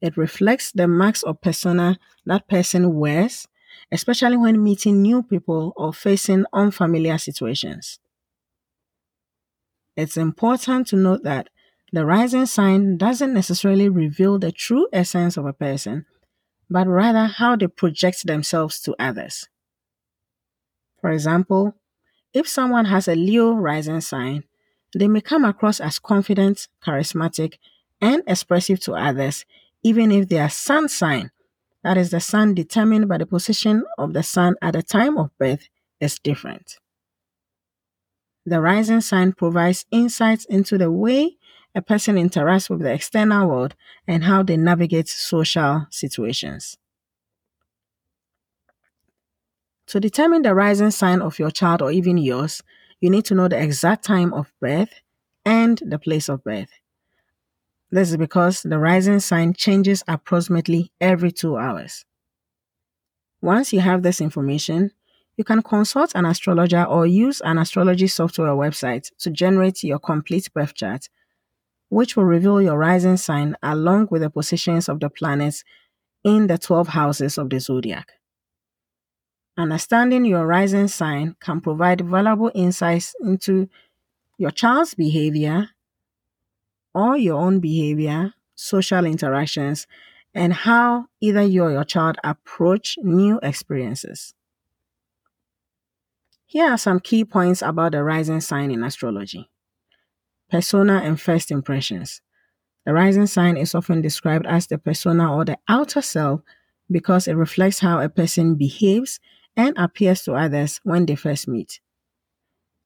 It 0.00 0.16
reflects 0.16 0.70
the 0.72 0.86
marks 0.86 1.22
or 1.22 1.34
persona 1.34 1.98
that 2.26 2.46
person 2.48 2.94
wears, 2.94 3.48
especially 3.90 4.36
when 4.36 4.62
meeting 4.62 5.00
new 5.02 5.22
people 5.22 5.72
or 5.76 5.92
facing 5.92 6.44
unfamiliar 6.52 7.18
situations. 7.18 7.98
It's 9.96 10.16
important 10.16 10.88
to 10.88 10.96
note 10.96 11.22
that 11.22 11.48
the 11.92 12.04
rising 12.04 12.46
sign 12.46 12.96
doesn't 12.96 13.32
necessarily 13.32 13.88
reveal 13.88 14.38
the 14.38 14.50
true 14.50 14.88
essence 14.92 15.36
of 15.36 15.46
a 15.46 15.52
person, 15.52 16.06
but 16.68 16.88
rather 16.88 17.26
how 17.26 17.54
they 17.54 17.68
project 17.68 18.26
themselves 18.26 18.80
to 18.80 18.96
others. 18.98 19.48
For 21.00 21.10
example, 21.10 21.74
if 22.32 22.48
someone 22.48 22.86
has 22.86 23.06
a 23.06 23.14
Leo 23.14 23.52
rising 23.52 24.00
sign, 24.00 24.44
they 24.94 25.06
may 25.06 25.20
come 25.20 25.44
across 25.44 25.80
as 25.80 25.98
confident, 25.98 26.66
charismatic, 26.84 27.58
and 28.00 28.22
expressive 28.26 28.80
to 28.80 28.94
others, 28.94 29.44
even 29.82 30.10
if 30.10 30.28
their 30.28 30.48
sun 30.48 30.88
sign, 30.88 31.30
that 31.84 31.96
is 31.96 32.10
the 32.10 32.20
sun 32.20 32.54
determined 32.54 33.08
by 33.08 33.18
the 33.18 33.26
position 33.26 33.84
of 33.98 34.14
the 34.14 34.22
sun 34.22 34.56
at 34.60 34.72
the 34.72 34.82
time 34.82 35.18
of 35.18 35.30
birth, 35.38 35.68
is 36.00 36.18
different. 36.18 36.78
The 38.46 38.60
rising 38.60 39.00
sign 39.00 39.32
provides 39.32 39.86
insights 39.90 40.44
into 40.46 40.76
the 40.78 40.90
way 40.90 41.36
a 41.74 41.82
person 41.82 42.16
interacts 42.16 42.70
with 42.70 42.80
the 42.80 42.92
external 42.92 43.48
world 43.48 43.74
and 44.06 44.24
how 44.24 44.42
they 44.42 44.56
navigate 44.56 45.08
social 45.08 45.86
situations. 45.90 46.76
To 49.88 50.00
determine 50.00 50.42
the 50.42 50.54
rising 50.54 50.90
sign 50.90 51.20
of 51.20 51.38
your 51.38 51.50
child 51.50 51.82
or 51.82 51.90
even 51.90 52.16
yours, 52.18 52.62
you 53.00 53.10
need 53.10 53.24
to 53.26 53.34
know 53.34 53.48
the 53.48 53.60
exact 53.60 54.04
time 54.04 54.32
of 54.32 54.52
birth 54.60 55.00
and 55.44 55.80
the 55.84 55.98
place 55.98 56.28
of 56.28 56.42
birth. 56.44 56.70
This 57.90 58.10
is 58.10 58.16
because 58.16 58.62
the 58.62 58.78
rising 58.78 59.20
sign 59.20 59.52
changes 59.54 60.02
approximately 60.08 60.90
every 61.00 61.30
two 61.30 61.56
hours. 61.56 62.04
Once 63.40 63.72
you 63.72 63.80
have 63.80 64.02
this 64.02 64.20
information, 64.20 64.90
you 65.36 65.44
can 65.44 65.62
consult 65.62 66.12
an 66.14 66.24
astrologer 66.24 66.84
or 66.84 67.06
use 67.06 67.40
an 67.40 67.58
astrology 67.58 68.06
software 68.06 68.50
website 68.50 69.10
to 69.18 69.30
generate 69.30 69.82
your 69.82 69.98
complete 69.98 70.52
birth 70.52 70.74
chart, 70.74 71.08
which 71.88 72.16
will 72.16 72.24
reveal 72.24 72.62
your 72.62 72.78
rising 72.78 73.16
sign 73.16 73.56
along 73.62 74.08
with 74.10 74.22
the 74.22 74.30
positions 74.30 74.88
of 74.88 75.00
the 75.00 75.10
planets 75.10 75.64
in 76.22 76.46
the 76.46 76.58
12 76.58 76.88
houses 76.88 77.36
of 77.38 77.50
the 77.50 77.60
zodiac. 77.60 78.12
Understanding 79.56 80.24
your 80.24 80.46
rising 80.46 80.88
sign 80.88 81.36
can 81.40 81.60
provide 81.60 82.00
valuable 82.00 82.50
insights 82.54 83.14
into 83.20 83.68
your 84.38 84.50
child's 84.50 84.94
behavior 84.94 85.68
or 86.92 87.16
your 87.16 87.40
own 87.40 87.60
behavior, 87.60 88.34
social 88.54 89.04
interactions, 89.04 89.86
and 90.32 90.52
how 90.52 91.06
either 91.20 91.42
you 91.42 91.62
or 91.62 91.70
your 91.70 91.84
child 91.84 92.16
approach 92.24 92.98
new 93.02 93.38
experiences. 93.42 94.34
Here 96.46 96.70
are 96.70 96.78
some 96.78 97.00
key 97.00 97.24
points 97.24 97.62
about 97.62 97.92
the 97.92 98.02
rising 98.02 98.40
sign 98.40 98.70
in 98.70 98.82
astrology 98.82 99.50
persona 100.50 101.00
and 101.02 101.20
first 101.20 101.50
impressions. 101.50 102.20
The 102.86 102.92
rising 102.92 103.26
sign 103.26 103.56
is 103.56 103.74
often 103.74 104.02
described 104.02 104.46
as 104.46 104.66
the 104.66 104.78
persona 104.78 105.34
or 105.34 105.44
the 105.44 105.58
outer 105.68 106.02
self 106.02 106.42
because 106.90 107.26
it 107.28 107.34
reflects 107.34 107.80
how 107.80 108.00
a 108.00 108.08
person 108.08 108.56
behaves 108.56 109.20
and 109.56 109.74
appears 109.78 110.22
to 110.22 110.34
others 110.34 110.80
when 110.84 111.06
they 111.06 111.16
first 111.16 111.48
meet. 111.48 111.80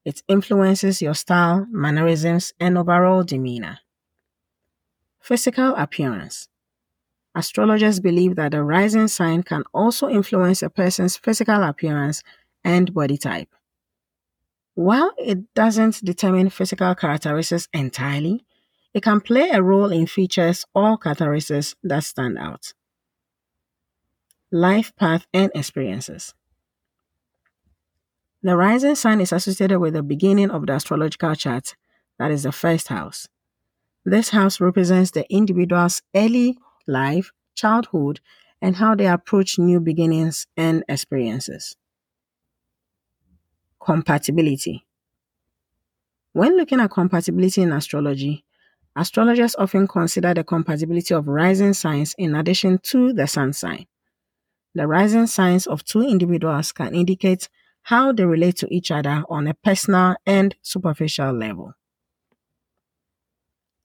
It 0.05 0.23
influences 0.29 1.03
your 1.03 1.15
style, 1.15 1.67
mannerisms, 1.71 2.53
and 2.59 2.79
overall 2.79 3.23
demeanor. 3.23 3.81
Physical 5.21 5.75
appearance. 5.77 6.49
Astrologers 7.35 8.01
believe 8.01 8.37
that 8.37 8.53
the 8.53 8.63
rising 8.65 9.09
sign 9.09 9.43
can 9.43 9.65
also 9.75 10.09
influence 10.09 10.63
a 10.63 10.71
person's 10.71 11.17
physical 11.17 11.63
appearance 11.63 12.23
and 12.65 12.93
body 12.93 13.17
type. 13.17 13.49
While 14.75 15.13
it 15.19 15.53
doesn't 15.55 16.05
determine 16.05 16.51
physical 16.51 16.95
characteristics 16.95 17.69
entirely, 17.73 18.45
it 18.95 19.03
can 19.03 19.21
play 19.21 19.51
a 19.51 19.63
role 19.63 19.91
in 19.91 20.07
features 20.07 20.65
or 20.75 20.97
characteristics 20.99 21.75
that 21.83 22.05
stand 22.05 22.39
out. 22.39 22.73
Life 24.51 24.95
path 24.97 25.27
and 25.35 25.51
experiences. 25.55 26.35
The 28.43 28.57
rising 28.57 28.95
sign 28.95 29.21
is 29.21 29.33
associated 29.33 29.81
with 29.81 29.95
the 29.95 30.03
beginning 30.03 30.51
of 30.51 30.67
the 30.67 30.75
astrological 30.75 31.35
chart, 31.35 31.75
that 32.19 32.31
is 32.31 32.45
the 32.45 32.53
first 32.53 32.89
house. 32.89 33.29
This 34.05 34.31
house 34.31 34.61
represents 34.61 35.11
the 35.11 35.31
individual's 35.31 36.03
early 36.15 36.57
life, 36.87 37.33
childhood, 37.55 38.21
and 38.63 38.77
how 38.77 38.95
they 38.95 39.07
approach 39.07 39.59
new 39.59 39.81
beginnings 39.81 40.47
and 40.57 40.85
experiences. 40.89 41.77
Compatibility. 43.81 44.85
When 46.33 46.57
looking 46.57 46.81
at 46.81 46.91
compatibility 46.91 47.63
in 47.63 47.73
astrology, 47.73 48.45
astrologers 48.95 49.57
often 49.57 49.87
consider 49.89 50.35
the 50.35 50.45
compatibility 50.45 51.15
of 51.15 51.29
rising 51.29 51.73
signs 51.73 52.15
in 52.19 52.35
addition 52.35 52.79
to 52.85 53.13
the 53.13 53.27
sun 53.27 53.53
sign. 53.53 53.87
The 54.75 54.87
rising 54.87 55.27
signs 55.27 55.67
of 55.67 55.85
two 55.85 56.03
individuals 56.03 56.73
can 56.73 56.95
indicate 56.95 57.49
how 57.83 58.13
they 58.13 58.25
relate 58.25 58.57
to 58.57 58.73
each 58.73 58.91
other 58.91 59.25
on 59.29 59.47
a 59.47 59.55
personal 59.55 60.17
and 60.27 60.55
superficial 60.63 61.33
level. 61.33 61.75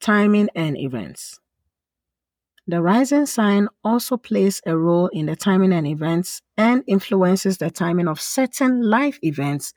Timing 0.00 0.50
and 0.54 0.76
events. 0.76 1.40
The 2.66 2.80
rising 2.80 3.26
sign 3.26 3.68
also 3.82 4.16
plays 4.16 4.62
a 4.64 4.76
role 4.76 5.08
in 5.08 5.26
the 5.26 5.36
timing 5.36 5.72
and 5.72 5.86
events 5.86 6.40
and 6.56 6.82
influences 6.86 7.58
the 7.58 7.70
timing 7.70 8.08
of 8.08 8.20
certain 8.20 8.82
life 8.82 9.18
events 9.22 9.74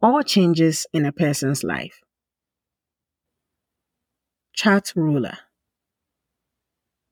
or 0.00 0.22
changes 0.22 0.86
in 0.92 1.04
a 1.04 1.10
person's 1.10 1.64
life. 1.64 2.00
Chart 4.54 4.92
ruler. 4.94 5.38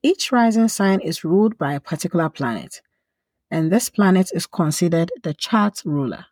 Each 0.03 0.31
rising 0.31 0.69
sign 0.69 1.01
is 1.01 1.25
ruled 1.25 1.59
by 1.59 1.73
a 1.73 1.81
particular 1.81 2.29
planet, 2.29 2.81
and 3.51 3.73
this 3.73 3.91
planet 3.91 4.31
is 4.33 4.47
considered 4.47 5.11
the 5.25 5.35
chart 5.35 5.83
ruler. 5.85 6.27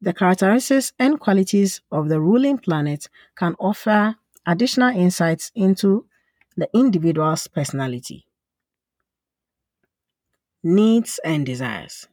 The 0.00 0.12
characteristics 0.12 0.92
and 1.00 1.18
qualities 1.18 1.80
of 1.90 2.08
the 2.08 2.20
ruling 2.20 2.58
planet 2.58 3.08
can 3.36 3.56
offer 3.58 4.14
additional 4.46 4.90
insights 4.90 5.50
into 5.56 6.06
the 6.56 6.68
individual's 6.74 7.46
personality, 7.46 8.26
needs, 10.62 11.20
and 11.24 11.44
desires. 11.44 12.08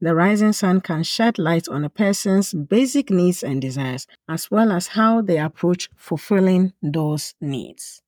The 0.00 0.14
rising 0.14 0.52
sun 0.52 0.80
can 0.80 1.02
shed 1.02 1.38
light 1.38 1.66
on 1.68 1.84
a 1.84 1.90
person's 1.90 2.54
basic 2.54 3.10
needs 3.10 3.42
and 3.42 3.60
desires, 3.60 4.06
as 4.28 4.50
well 4.50 4.70
as 4.70 4.88
how 4.88 5.22
they 5.22 5.38
approach 5.38 5.90
fulfilling 5.96 6.72
those 6.80 7.34
needs. 7.40 8.02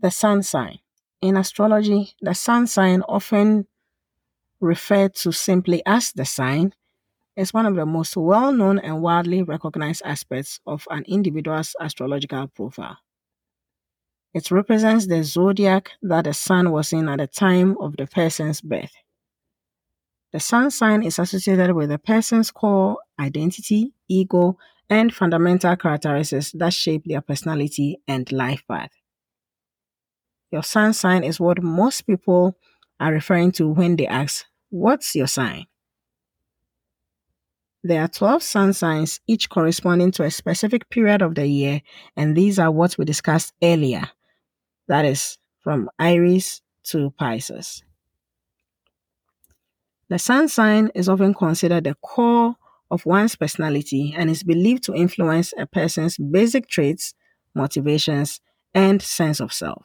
The 0.00 0.10
sun 0.10 0.42
sign. 0.42 0.80
In 1.20 1.36
astrology, 1.36 2.14
the 2.20 2.34
sun 2.34 2.66
sign, 2.66 3.02
often 3.02 3.66
referred 4.60 5.14
to 5.16 5.32
simply 5.32 5.82
as 5.86 6.12
the 6.12 6.24
sign, 6.24 6.72
is 7.36 7.54
one 7.54 7.66
of 7.66 7.76
the 7.76 7.86
most 7.86 8.16
well 8.16 8.52
known 8.52 8.80
and 8.80 9.00
widely 9.00 9.42
recognized 9.42 10.02
aspects 10.04 10.58
of 10.66 10.88
an 10.90 11.04
individual's 11.06 11.76
astrological 11.80 12.48
profile. 12.48 12.98
It 14.34 14.50
represents 14.50 15.06
the 15.06 15.24
zodiac 15.24 15.90
that 16.02 16.24
the 16.24 16.34
sun 16.34 16.70
was 16.70 16.92
in 16.92 17.08
at 17.08 17.18
the 17.18 17.26
time 17.26 17.76
of 17.78 17.96
the 17.96 18.06
person's 18.06 18.60
birth. 18.60 18.92
The 20.32 20.40
sun 20.40 20.70
sign 20.70 21.02
is 21.02 21.18
associated 21.18 21.74
with 21.74 21.90
a 21.90 21.98
person's 21.98 22.50
core 22.50 22.98
identity, 23.18 23.94
ego, 24.08 24.58
and 24.90 25.12
fundamental 25.12 25.74
characteristics 25.76 26.52
that 26.52 26.74
shape 26.74 27.04
their 27.06 27.22
personality 27.22 27.98
and 28.06 28.30
life 28.30 28.62
path. 28.68 28.90
Your 30.50 30.62
sun 30.62 30.92
sign 30.92 31.24
is 31.24 31.40
what 31.40 31.62
most 31.62 32.02
people 32.06 32.56
are 33.00 33.12
referring 33.12 33.52
to 33.52 33.68
when 33.68 33.96
they 33.96 34.06
ask, 34.06 34.44
What's 34.70 35.14
your 35.14 35.26
sign? 35.26 35.66
There 37.82 38.02
are 38.02 38.08
12 38.08 38.42
sun 38.42 38.72
signs, 38.74 39.20
each 39.26 39.48
corresponding 39.48 40.10
to 40.12 40.24
a 40.24 40.30
specific 40.30 40.90
period 40.90 41.22
of 41.22 41.34
the 41.34 41.46
year, 41.46 41.80
and 42.16 42.36
these 42.36 42.58
are 42.58 42.70
what 42.70 42.98
we 42.98 43.04
discussed 43.06 43.54
earlier. 43.62 44.10
That 44.88 45.04
is 45.04 45.38
from 45.60 45.90
Aries 46.00 46.62
to 46.84 47.10
Pisces. 47.10 47.84
The 50.08 50.18
sun 50.18 50.48
sign 50.48 50.90
is 50.94 51.08
often 51.08 51.34
considered 51.34 51.84
the 51.84 51.94
core 51.96 52.56
of 52.90 53.04
one's 53.04 53.36
personality 53.36 54.14
and 54.16 54.30
is 54.30 54.42
believed 54.42 54.84
to 54.84 54.94
influence 54.94 55.52
a 55.58 55.66
person's 55.66 56.16
basic 56.16 56.66
traits, 56.68 57.12
motivations, 57.54 58.40
and 58.74 59.02
sense 59.02 59.40
of 59.40 59.52
self. 59.52 59.84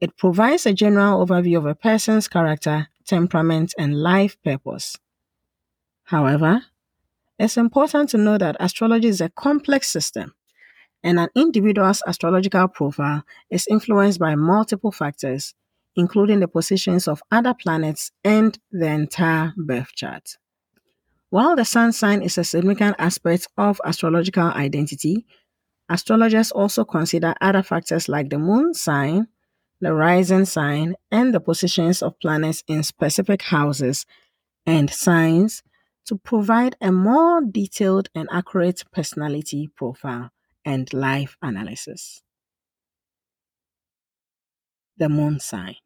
It 0.00 0.16
provides 0.16 0.64
a 0.64 0.72
general 0.72 1.24
overview 1.24 1.58
of 1.58 1.66
a 1.66 1.74
person's 1.74 2.28
character, 2.28 2.88
temperament, 3.04 3.74
and 3.78 4.02
life 4.02 4.36
purpose. 4.42 4.96
However, 6.04 6.64
it's 7.38 7.58
important 7.58 8.10
to 8.10 8.18
know 8.18 8.38
that 8.38 8.56
astrology 8.60 9.08
is 9.08 9.20
a 9.20 9.28
complex 9.28 9.88
system 9.88 10.34
and 11.04 11.20
an 11.20 11.28
individual's 11.36 12.02
astrological 12.06 12.66
profile 12.66 13.22
is 13.50 13.66
influenced 13.68 14.18
by 14.18 14.34
multiple 14.34 14.90
factors, 14.90 15.54
including 15.94 16.40
the 16.40 16.48
positions 16.48 17.06
of 17.06 17.22
other 17.30 17.52
planets 17.52 18.10
and 18.24 18.58
the 18.72 18.86
entire 18.86 19.52
birth 19.56 19.94
chart. 19.94 20.38
While 21.28 21.56
the 21.56 21.64
sun 21.64 21.92
sign 21.92 22.22
is 22.22 22.38
a 22.38 22.44
significant 22.44 22.96
aspect 22.98 23.48
of 23.58 23.80
astrological 23.84 24.48
identity, 24.48 25.26
astrologers 25.90 26.50
also 26.50 26.84
consider 26.84 27.34
other 27.40 27.62
factors 27.62 28.08
like 28.08 28.30
the 28.30 28.38
moon 28.38 28.72
sign, 28.72 29.28
the 29.80 29.92
rising 29.92 30.46
sign, 30.46 30.94
and 31.10 31.34
the 31.34 31.40
positions 31.40 32.02
of 32.02 32.18
planets 32.18 32.64
in 32.66 32.82
specific 32.82 33.42
houses 33.42 34.06
and 34.64 34.88
signs 34.88 35.62
to 36.06 36.16
provide 36.16 36.76
a 36.80 36.90
more 36.90 37.42
detailed 37.42 38.08
and 38.14 38.28
accurate 38.32 38.84
personality 38.92 39.68
profile 39.76 40.30
and 40.64 40.92
life 40.92 41.36
analysis. 41.42 42.22
The 44.96 45.08
moon 45.08 45.40
sign. 45.40 45.76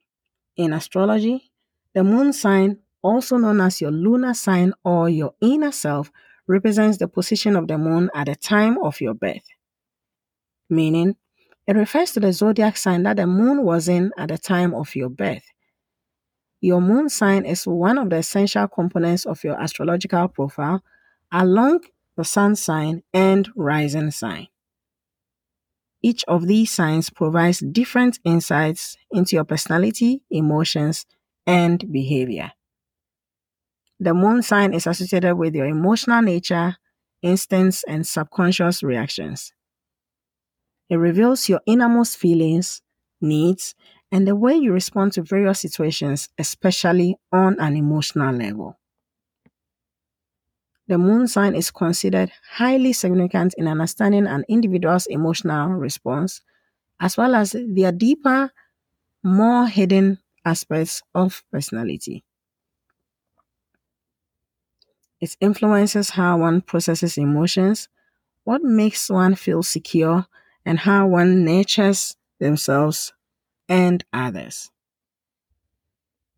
In 0.56 0.72
astrology, 0.72 1.50
the 1.94 2.04
moon 2.04 2.32
sign, 2.32 2.78
also 3.02 3.36
known 3.36 3.60
as 3.60 3.80
your 3.80 3.90
lunar 3.90 4.34
sign 4.34 4.72
or 4.84 5.08
your 5.08 5.34
inner 5.40 5.72
self, 5.72 6.10
represents 6.46 6.98
the 6.98 7.08
position 7.08 7.56
of 7.56 7.68
the 7.68 7.78
moon 7.78 8.10
at 8.14 8.26
the 8.26 8.34
time 8.34 8.78
of 8.78 9.00
your 9.00 9.14
birth. 9.14 9.44
Meaning, 10.68 11.16
it 11.66 11.76
refers 11.76 12.12
to 12.12 12.20
the 12.20 12.32
zodiac 12.32 12.76
sign 12.76 13.02
that 13.04 13.16
the 13.16 13.26
moon 13.26 13.62
was 13.62 13.88
in 13.88 14.10
at 14.16 14.28
the 14.28 14.38
time 14.38 14.74
of 14.74 14.94
your 14.96 15.10
birth. 15.10 15.44
Your 16.60 16.80
moon 16.80 17.08
sign 17.08 17.44
is 17.44 17.66
one 17.66 17.98
of 17.98 18.10
the 18.10 18.16
essential 18.16 18.66
components 18.66 19.26
of 19.26 19.44
your 19.44 19.60
astrological 19.60 20.28
profile, 20.28 20.82
along 21.30 21.84
the 22.16 22.24
sun 22.24 22.56
sign 22.56 23.02
and 23.14 23.48
rising 23.54 24.10
sign. 24.10 24.48
Each 26.02 26.24
of 26.28 26.46
these 26.46 26.70
signs 26.70 27.10
provides 27.10 27.60
different 27.60 28.18
insights 28.24 28.96
into 29.12 29.36
your 29.36 29.44
personality, 29.44 30.22
emotions, 30.30 31.06
and 31.46 31.90
behavior. 31.92 32.52
The 34.00 34.12
moon 34.12 34.42
sign 34.42 34.74
is 34.74 34.88
associated 34.88 35.36
with 35.36 35.54
your 35.54 35.66
emotional 35.66 36.20
nature, 36.20 36.78
instincts, 37.22 37.84
and 37.86 38.04
subconscious 38.04 38.82
reactions. 38.82 39.52
It 40.90 40.96
reveals 40.96 41.48
your 41.48 41.60
innermost 41.66 42.18
feelings, 42.18 42.82
needs, 43.22 43.74
and 44.12 44.26
the 44.26 44.36
way 44.36 44.54
you 44.56 44.72
respond 44.72 45.12
to 45.14 45.22
various 45.22 45.60
situations, 45.60 46.28
especially 46.38 47.16
on 47.32 47.58
an 47.60 47.76
emotional 47.76 48.34
level. 48.34 48.78
The 50.88 50.98
moon 50.98 51.28
sign 51.28 51.54
is 51.54 51.70
considered 51.70 52.32
highly 52.52 52.92
significant 52.92 53.54
in 53.58 53.68
understanding 53.68 54.26
an 54.26 54.44
individual's 54.48 55.06
emotional 55.06 55.68
response, 55.70 56.40
as 57.00 57.16
well 57.16 57.34
as 57.34 57.52
their 57.52 57.92
deeper, 57.92 58.52
more 59.22 59.66
hidden 59.68 60.18
aspects 60.44 61.02
of 61.14 61.44
personality. 61.52 62.24
It 65.20 65.36
influences 65.40 66.10
how 66.10 66.38
one 66.38 66.60
processes 66.60 67.18
emotions, 67.18 67.88
what 68.44 68.62
makes 68.62 69.10
one 69.10 69.34
feel 69.34 69.62
secure, 69.62 70.26
and 70.64 70.80
how 70.80 71.06
one 71.08 71.44
nurtures 71.44 72.16
themselves 72.40 73.12
and 73.68 74.04
others. 74.12 74.70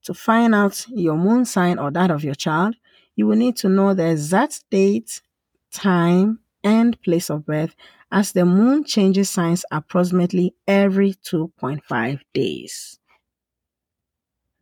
To 0.05 0.15
find 0.15 0.55
out 0.55 0.87
your 0.89 1.17
moon 1.17 1.45
sign 1.45 1.79
or 1.79 1.91
that 1.93 2.11
of 2.11 2.25
your 2.25 2.35
child, 2.35 2.77
you 3.21 3.27
will 3.27 3.37
need 3.37 3.55
to 3.55 3.69
know 3.69 3.93
the 3.93 4.11
exact 4.11 4.65
date, 4.71 5.21
time, 5.71 6.39
and 6.65 6.99
place 7.03 7.29
of 7.29 7.45
birth 7.45 7.77
as 8.11 8.33
the 8.33 8.47
moon 8.47 8.83
changes 8.83 9.29
signs 9.29 9.63
approximately 9.71 10.55
every 10.67 11.13
2.5 11.13 12.21
days. 12.33 12.99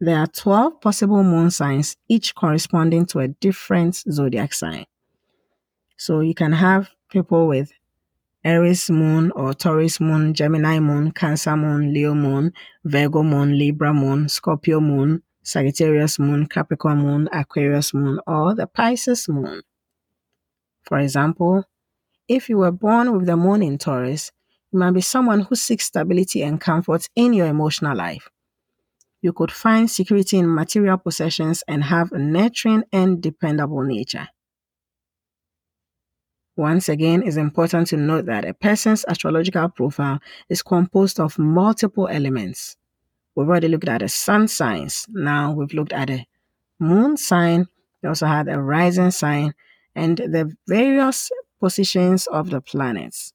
There 0.01 0.19
are 0.19 0.27
12 0.27 0.81
possible 0.81 1.23
moon 1.23 1.53
signs, 1.53 1.97
each 2.09 2.35
corresponding 2.35 3.07
to 3.07 3.21
a 3.21 3.29
different 3.29 3.95
zodiac 3.95 4.53
sign. 4.53 4.87
So 5.97 6.19
you 6.19 6.35
can 6.35 6.51
have 6.51 6.91
people 7.11 7.47
with 7.47 7.71
Aries 8.45 8.91
moon 8.91 9.31
or 9.37 9.55
Taurus 9.55 10.01
moon, 10.01 10.35
Gemini 10.35 10.81
moon, 10.81 11.13
Cancer 11.13 11.57
moon, 11.57 11.95
Leo 11.95 12.13
moon, 12.13 12.53
Virgo 12.85 13.23
moon, 13.23 13.57
Libra 13.57 13.95
moon, 13.95 14.29
Scorpio 14.29 14.81
moon, 14.81 15.23
Sagittarius 15.49 16.19
moon, 16.19 16.47
Capricorn 16.47 16.99
moon, 16.99 17.27
Aquarius 17.33 17.95
moon, 17.95 18.21
or 18.27 18.55
the 18.55 18.67
Pisces 18.67 19.29
moon. 19.31 19.63
For 20.83 20.99
example, 20.99 21.65
if 22.29 22.51
you 22.51 22.59
were 22.59 22.71
born 22.71 23.17
with 23.17 23.25
the 23.25 23.35
moon 23.35 23.63
in 23.63 23.79
Taurus, 23.79 24.31
you 24.71 24.79
might 24.79 24.91
be 24.91 25.01
someone 25.01 25.41
who 25.41 25.55
seeks 25.55 25.87
stability 25.87 26.43
and 26.43 26.61
comfort 26.61 27.09
in 27.17 27.33
your 27.33 27.47
emotional 27.47 27.97
life. 27.97 28.29
You 29.23 29.33
could 29.33 29.51
find 29.51 29.91
security 29.91 30.37
in 30.37 30.55
material 30.55 30.99
possessions 30.99 31.65
and 31.67 31.83
have 31.85 32.13
a 32.13 32.19
nurturing 32.19 32.85
and 32.93 33.23
dependable 33.23 33.83
nature. 33.85 34.29
Once 36.57 36.91
again, 36.91 37.23
it's 37.25 37.37
important 37.37 37.87
to 37.87 37.97
note 37.97 38.27
that 38.27 38.45
a 38.45 38.53
person's 38.53 39.07
astrological 39.09 39.71
profile 39.71 40.19
is 40.51 40.63
composed 40.63 41.19
of 41.19 41.39
multiple 41.39 42.07
elements. 42.07 42.77
We've 43.39 43.49
already 43.49 43.69
looked 43.69 43.89
at 43.89 44.01
the 44.01 44.09
sun 44.09 44.49
signs. 44.49 45.07
Now 45.09 45.53
we've 45.53 45.73
looked 45.73 45.93
at 45.93 46.09
the 46.09 46.25
moon 46.81 47.17
sign. 47.17 47.69
We 48.03 48.09
also 48.09 48.27
had 48.27 48.49
a 48.49 48.61
rising 48.61 49.13
sign 49.13 49.55
and 49.95 50.17
the 50.17 50.57
various 50.67 51.31
positions 51.61 52.27
of 52.27 52.51
the 52.51 52.61
planets. 52.61 53.33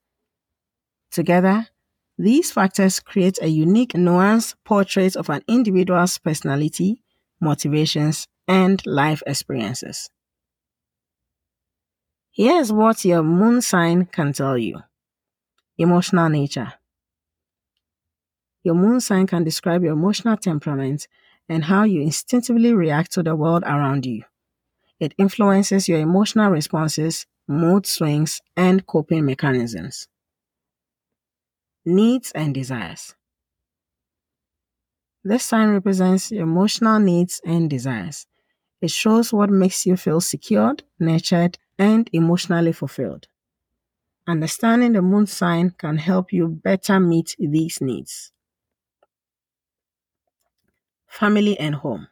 Together, 1.09 1.67
these 2.17 2.51
factors 2.51 2.99
create 2.99 3.39
a 3.41 3.47
unique, 3.47 3.93
nuanced 3.93 4.55
portrait 4.65 5.15
of 5.15 5.29
an 5.29 5.41
individual's 5.47 6.17
personality, 6.17 7.01
motivations, 7.39 8.27
and 8.45 8.85
life 8.85 9.23
experiences. 9.25 10.09
Here's 12.29 12.73
what 12.73 13.05
your 13.05 13.23
moon 13.23 13.61
sign 13.61 14.07
can 14.07 14.33
tell 14.33 14.57
you 14.57 14.81
emotional 15.77 16.27
nature. 16.27 16.73
Your 18.63 18.75
moon 18.75 19.01
sign 19.01 19.27
can 19.27 19.43
describe 19.43 19.83
your 19.83 19.93
emotional 19.93 20.37
temperament 20.37 21.07
and 21.49 21.65
how 21.65 21.83
you 21.83 22.01
instinctively 22.01 22.73
react 22.73 23.11
to 23.13 23.23
the 23.23 23.35
world 23.35 23.63
around 23.63 24.05
you. 24.05 24.23
It 24.99 25.13
influences 25.17 25.89
your 25.89 25.99
emotional 25.99 26.49
responses, 26.51 27.27
mood 27.47 27.85
swings, 27.87 28.41
and 28.57 28.85
coping 28.87 29.25
mechanisms. 29.25 30.07
Needs 31.85 32.33
and 32.33 32.53
desires. 32.53 33.15
This 35.23 35.43
sign 35.43 35.69
represents 35.69 36.31
your 36.31 36.43
emotional 36.43 36.99
needs 36.99 37.41
and 37.43 37.67
desires. 37.69 38.27
It 38.81 38.91
shows 38.91 39.33
what 39.33 39.49
makes 39.49 39.85
you 39.85 39.97
feel 39.97 40.21
secured, 40.21 40.83
nurtured, 40.99 41.59
and 41.79 42.09
emotionally 42.13 42.73
fulfilled. 42.73 43.27
Understanding 44.27 44.91
the 44.91 45.01
moon 45.01 45.27
sign 45.27 45.71
can 45.71 45.97
help 45.97 46.33
you 46.33 46.49
better 46.49 46.99
meet 46.99 47.37
these 47.39 47.79
needs. 47.79 48.32
Family 51.13 51.59
and 51.59 51.75
home. 51.75 52.07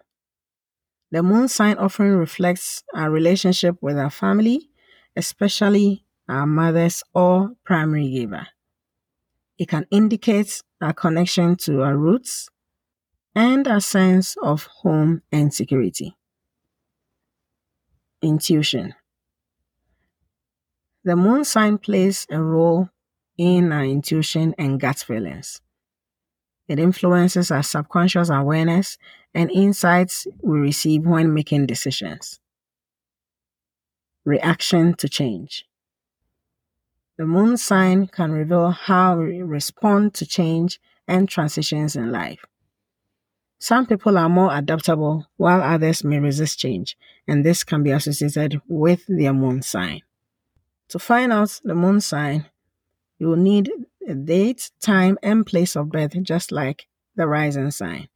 The 1.10 1.24
moon 1.24 1.48
sign 1.48 1.78
offering 1.78 2.14
reflects 2.14 2.84
our 2.94 3.10
relationship 3.10 3.78
with 3.82 3.98
our 3.98 4.12
family, 4.12 4.70
especially 5.16 6.06
our 6.30 6.46
mothers 6.46 7.02
or 7.16 7.54
primary 7.66 8.12
giver. 8.12 8.48
It 9.58 9.70
can 9.70 9.88
indicate 9.90 10.62
our 10.82 10.94
connection 10.94 11.56
to 11.66 11.82
our 11.82 11.98
roots 11.98 12.50
and 13.34 13.68
our 13.68 13.82
sense 13.82 14.38
of 14.44 14.68
home 14.68 15.24
and 15.32 15.52
security. 15.52 16.16
Intuition. 18.22 18.94
The 21.04 21.16
moon 21.16 21.44
sign 21.44 21.80
plays 21.80 22.28
a 22.30 22.40
role 22.40 22.90
in 23.36 23.72
our 23.72 23.84
intuition 23.84 24.54
and 24.60 24.80
gut 24.80 25.00
feelings. 25.00 25.60
It 26.68 26.80
influences 26.80 27.52
our 27.52 27.64
subconscious 27.64 28.30
awareness 28.30 28.98
and 29.34 29.52
insights 29.52 30.28
we 30.42 30.60
receive 30.60 31.06
when 31.06 31.34
making 31.34 31.66
decisions. 31.66 32.40
Reaction 34.24 34.94
to 34.96 35.10
change. 35.10 35.66
The 37.18 37.26
moon 37.26 37.58
sign 37.58 38.08
can 38.08 38.32
reveal 38.32 38.72
how 38.72 39.18
we 39.18 39.42
respond 39.42 40.14
to 40.16 40.26
change 40.26 40.80
and 41.08 41.28
transitions 41.28 41.96
in 41.96 42.12
life. 42.12 42.46
Some 43.60 43.86
people 43.86 44.18
are 44.18 44.30
more 44.30 44.56
adaptable 44.56 45.28
while 45.38 45.62
others 45.62 46.04
may 46.04 46.20
resist 46.20 46.58
change, 46.58 46.98
and 47.28 47.46
this 47.46 47.64
can 47.64 47.84
be 47.84 47.92
associated 47.92 48.60
with 48.68 49.06
their 49.08 49.34
moon 49.34 49.62
sign. 49.62 50.02
To 50.90 50.98
find 50.98 51.32
out 51.32 51.60
the 51.64 51.76
moon 51.76 52.02
sign, 52.02 52.50
you 53.20 53.28
will 53.28 53.36
need 53.36 53.72
a 54.08 54.14
date, 54.14 54.72
time, 54.80 55.18
and 55.24 55.46
place 55.46 55.76
of 55.76 55.90
birth, 55.90 56.22
just 56.24 56.52
like 56.52 56.88
the 57.16 57.28
rising 57.28 57.72
sign. 57.72 58.08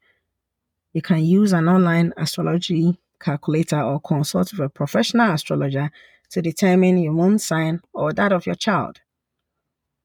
You 0.94 1.02
can 1.02 1.24
use 1.24 1.54
an 1.54 1.68
online 1.68 2.14
astrology 2.18 2.98
calculator 3.20 3.82
or 3.82 4.00
consult 4.00 4.52
with 4.52 4.62
a 4.62 4.70
professional 4.70 5.32
astrologer 5.32 5.92
to 6.30 6.42
determine 6.42 6.98
your 6.98 7.14
moon 7.14 7.40
sign 7.40 7.82
or 7.94 8.14
that 8.14 8.32
of 8.32 8.46
your 8.46 8.56
child. 8.56 9.02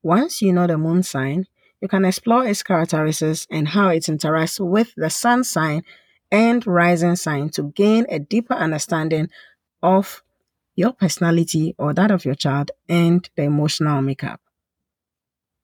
Once 0.02 0.40
you 0.42 0.52
know 0.52 0.66
the 0.66 0.78
moon 0.78 1.02
sign, 1.02 1.46
you 1.80 1.88
can 1.88 2.04
explore 2.04 2.46
its 2.46 2.62
characteristics 2.62 3.46
and 3.50 3.68
how 3.68 3.88
it 3.88 4.02
interacts 4.04 4.58
with 4.58 4.92
the 4.96 5.10
sun 5.10 5.44
sign 5.44 5.82
and 6.30 6.66
rising 6.66 7.16
sign 7.16 7.48
to 7.50 7.64
gain 7.74 8.06
a 8.08 8.18
deeper 8.18 8.54
understanding 8.54 9.28
of 9.82 10.22
your 10.76 10.92
personality 10.92 11.74
or 11.78 11.92
that 11.92 12.10
of 12.10 12.24
your 12.24 12.34
child, 12.34 12.70
and 12.88 13.28
the 13.36 13.42
emotional 13.42 14.00
makeup. 14.00 14.40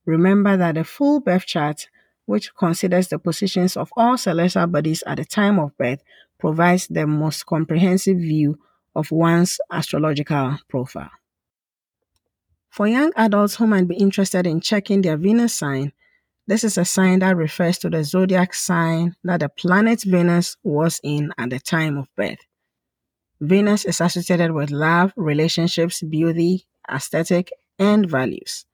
Remember 0.07 0.57
that 0.57 0.77
the 0.77 0.85
full 0.85 1.21
birth 1.21 1.47
chart, 1.47 1.89
which 2.25 2.55
considers 2.55 3.09
the 3.09 3.19
positions 3.19 3.77
of 3.77 3.91
all 3.97 4.17
celestial 4.17 4.67
bodies 4.67 5.03
at 5.07 5.19
the 5.19 5.25
time 5.25 5.59
of 5.59 5.77
birth, 5.77 6.03
provides 6.39 6.87
the 6.89 7.07
most 7.07 7.45
comprehensive 7.47 8.19
view 8.19 8.59
of 8.95 9.11
one's 9.11 9.59
astrological 9.71 10.59
profile. 10.69 11.11
For 12.71 12.87
young 12.87 13.13
adults 13.17 13.57
who 13.57 13.67
might 13.67 13.89
be 13.89 13.97
interested 13.97 14.47
in 14.47 14.61
checking 14.61 15.03
their 15.03 15.17
Venus 15.17 15.55
sign, 15.55 15.93
this 16.47 16.63
is 16.63 16.79
a 16.79 16.85
sign 16.85 17.19
that 17.21 17.37
refers 17.37 17.79
to 17.79 17.91
the 17.91 18.05
zodiac 18.05 18.55
sign 18.55 19.17
that 19.25 19.41
the 19.41 19.49
planet 19.49 20.03
Venus 20.03 20.57
was 20.63 21.01
in 21.03 21.33
at 21.39 21.51
the 21.51 21.59
time 21.59 21.99
of 21.99 22.07
birth. 22.17 22.39
Venus 23.41 23.85
is 23.85 24.01
associated 24.01 24.53
with 24.53 24.71
love, 24.71 25.13
relationships, 25.17 26.03
beauty, 26.03 26.67
aesthetic, 26.89 27.51
and 27.79 28.09
values. 28.09 28.65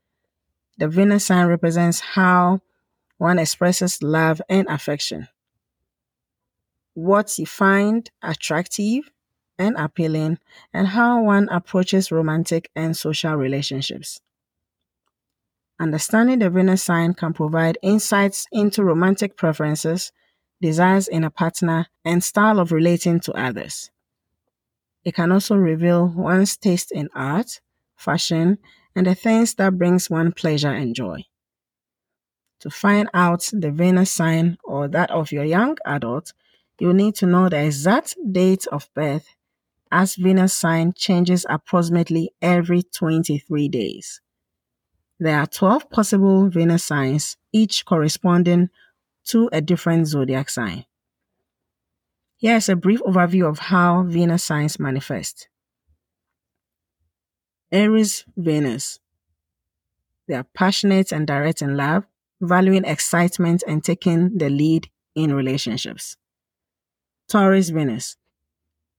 The 0.78 0.88
Venus 0.88 1.26
sign 1.26 1.46
represents 1.46 2.00
how 2.00 2.60
one 3.18 3.38
expresses 3.38 4.02
love 4.02 4.42
and 4.48 4.66
affection. 4.68 5.28
What 6.94 7.38
you 7.38 7.46
find 7.46 8.10
attractive 8.22 9.10
and 9.58 9.76
appealing, 9.76 10.38
and 10.72 10.88
how 10.88 11.22
one 11.22 11.48
approaches 11.50 12.10
romantic 12.10 12.70
and 12.74 12.96
social 12.96 13.34
relationships. 13.34 14.20
Understanding 15.78 16.38
the 16.40 16.50
Venus 16.50 16.82
sign 16.82 17.14
can 17.14 17.32
provide 17.32 17.78
insights 17.82 18.46
into 18.50 18.82
romantic 18.82 19.36
preferences, 19.36 20.12
desires 20.60 21.08
in 21.08 21.24
a 21.24 21.30
partner, 21.30 21.86
and 22.04 22.22
style 22.24 22.58
of 22.58 22.72
relating 22.72 23.20
to 23.20 23.32
others. 23.32 23.90
It 25.04 25.14
can 25.14 25.32
also 25.32 25.56
reveal 25.56 26.06
one's 26.06 26.56
taste 26.56 26.92
in 26.92 27.08
art, 27.14 27.60
fashion, 27.96 28.58
and 28.94 29.06
the 29.06 29.14
things 29.14 29.54
that 29.54 29.78
brings 29.78 30.10
one 30.10 30.32
pleasure 30.32 30.72
and 30.72 30.94
joy. 30.94 31.24
To 32.60 32.70
find 32.70 33.08
out 33.12 33.48
the 33.52 33.70
Venus 33.70 34.10
sign 34.10 34.56
or 34.62 34.88
that 34.88 35.10
of 35.10 35.32
your 35.32 35.44
young 35.44 35.76
adult, 35.84 36.32
you 36.78 36.92
need 36.92 37.14
to 37.16 37.26
know 37.26 37.48
the 37.48 37.64
exact 37.64 38.16
date 38.30 38.66
of 38.70 38.88
birth 38.94 39.26
as 39.90 40.16
Venus 40.16 40.54
sign 40.54 40.92
changes 40.94 41.44
approximately 41.48 42.32
every 42.40 42.82
23 42.82 43.68
days. 43.68 44.20
There 45.20 45.38
are 45.38 45.46
12 45.46 45.90
possible 45.90 46.48
Venus 46.48 46.82
signs, 46.82 47.36
each 47.52 47.84
corresponding 47.84 48.70
to 49.26 49.48
a 49.52 49.60
different 49.60 50.08
zodiac 50.08 50.50
sign. 50.50 50.84
Here 52.36 52.56
is 52.56 52.68
a 52.68 52.74
brief 52.74 53.00
overview 53.02 53.48
of 53.48 53.58
how 53.60 54.02
Venus 54.02 54.42
signs 54.42 54.80
manifest. 54.80 55.48
Aries 57.72 58.26
Venus. 58.36 59.00
They 60.28 60.34
are 60.34 60.46
passionate 60.54 61.10
and 61.10 61.26
direct 61.26 61.62
in 61.62 61.74
love, 61.74 62.04
valuing 62.38 62.84
excitement 62.84 63.64
and 63.66 63.82
taking 63.82 64.36
the 64.36 64.50
lead 64.50 64.90
in 65.14 65.34
relationships. 65.34 66.16
Taurus 67.28 67.70
Venus. 67.70 68.16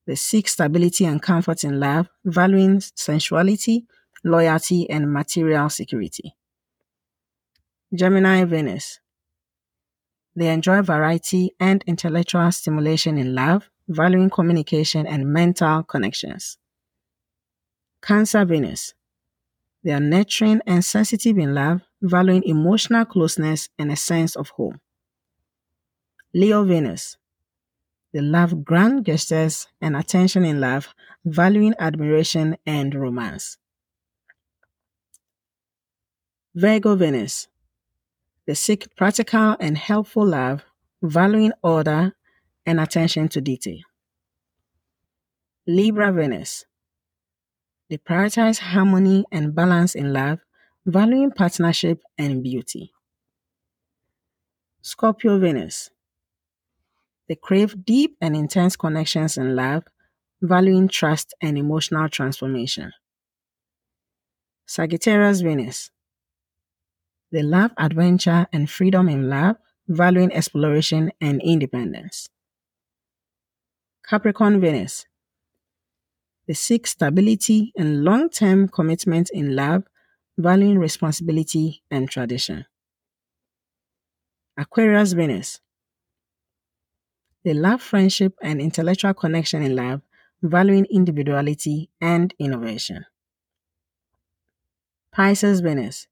They 0.07 0.15
seek 0.15 0.47
stability 0.47 1.05
and 1.05 1.21
comfort 1.21 1.63
in 1.63 1.79
love, 1.79 2.09
valuing 2.25 2.81
sensuality, 2.95 3.85
loyalty, 4.23 4.89
and 4.89 5.13
material 5.13 5.69
security. 5.69 6.35
Gemini 7.93 8.43
Venus. 8.45 8.99
They 10.35 10.49
enjoy 10.49 10.81
variety 10.81 11.51
and 11.59 11.83
intellectual 11.85 12.51
stimulation 12.51 13.19
in 13.19 13.35
love, 13.35 13.69
valuing 13.87 14.31
communication 14.31 15.05
and 15.05 15.31
mental 15.31 15.83
connections. 15.83 16.57
Cancer 18.03 18.43
Venus. 18.43 18.93
They 19.81 19.93
are 19.93 19.99
nurturing 19.99 20.59
and 20.67 20.83
sensitive 20.83 21.37
in 21.37 21.55
love, 21.55 21.81
valuing 22.01 22.43
emotional 22.43 23.05
closeness 23.05 23.69
and 23.79 23.89
a 23.91 23.95
sense 23.95 24.35
of 24.35 24.49
home. 24.49 24.81
Leo 26.33 26.65
Venus. 26.65 27.15
They 28.13 28.19
love 28.19 28.65
grand 28.65 29.05
gestures 29.05 29.67
and 29.81 29.95
attention 29.95 30.43
in 30.43 30.59
love, 30.59 30.93
valuing 31.23 31.75
admiration 31.79 32.57
and 32.65 32.93
romance. 32.93 33.57
Virgo 36.53 36.95
Venus. 36.97 37.47
They 38.45 38.53
seek 38.53 38.93
practical 38.97 39.55
and 39.61 39.77
helpful 39.77 40.25
love, 40.25 40.65
valuing 41.01 41.53
order 41.63 42.13
and 42.65 42.81
attention 42.81 43.29
to 43.29 43.39
detail. 43.39 43.79
Libra 45.65 46.11
Venus. 46.11 46.65
They 47.93 47.99
prioritize 47.99 48.57
harmony 48.57 49.23
and 49.31 49.53
balance 49.53 49.93
in 49.93 50.13
love, 50.13 50.39
valuing 50.83 51.29
partnership 51.29 52.01
and 52.17 52.41
beauty. 52.41 52.91
Scorpio 54.81 55.37
Venus. 55.37 55.91
They 57.29 57.35
crave 57.35 57.85
deep 57.85 58.17
and 58.19 58.35
intense 58.35 58.75
connections 58.75 59.37
in 59.37 59.55
love, 59.55 59.83
valuing 60.41 60.87
trust 60.87 61.35
and 61.39 61.55
emotional 61.55 62.09
transformation. 62.09 62.93
Sagittarius 64.65 65.41
Venus. 65.41 65.91
They 67.31 67.43
love 67.43 67.73
adventure 67.77 68.47
and 68.51 68.67
freedom 68.67 69.07
in 69.07 69.29
love, 69.29 69.57
valuing 69.87 70.33
exploration 70.33 71.11
and 71.21 71.39
independence. 71.43 72.27
Capricorn 74.03 74.59
Venus. 74.59 75.05
They 76.47 76.53
seek 76.53 76.87
stability 76.87 77.73
and 77.77 78.05
long 78.05 78.29
term 78.29 78.69
commitment 78.69 79.29
in 79.31 79.55
love, 79.57 79.83
valuing 80.37 80.79
responsibility 80.79 81.83
and 81.91 82.09
tradition. 82.09 82.65
Aquarius 84.57 85.13
Venus. 85.13 85.61
They 87.45 87.53
love 87.53 87.81
friendship 87.83 88.33
and 88.41 88.59
intellectual 88.59 89.13
connection 89.13 89.61
in 89.61 89.75
love, 89.75 90.01
valuing 90.41 90.85
individuality 90.85 91.91
and 92.01 92.33
innovation. 92.39 93.05
Pisces 95.13 95.61
Venus. 95.61 96.07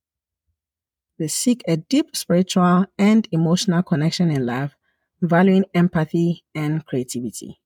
They 1.18 1.30
seek 1.30 1.64
a 1.70 1.78
deep 1.78 2.18
spiritual 2.18 2.86
and 2.98 3.26
emotional 3.32 3.82
connection 3.82 4.30
in 4.30 4.46
love, 4.46 4.76
valuing 5.22 5.64
empathy 5.74 6.44
and 6.54 6.86
creativity. 6.86 7.61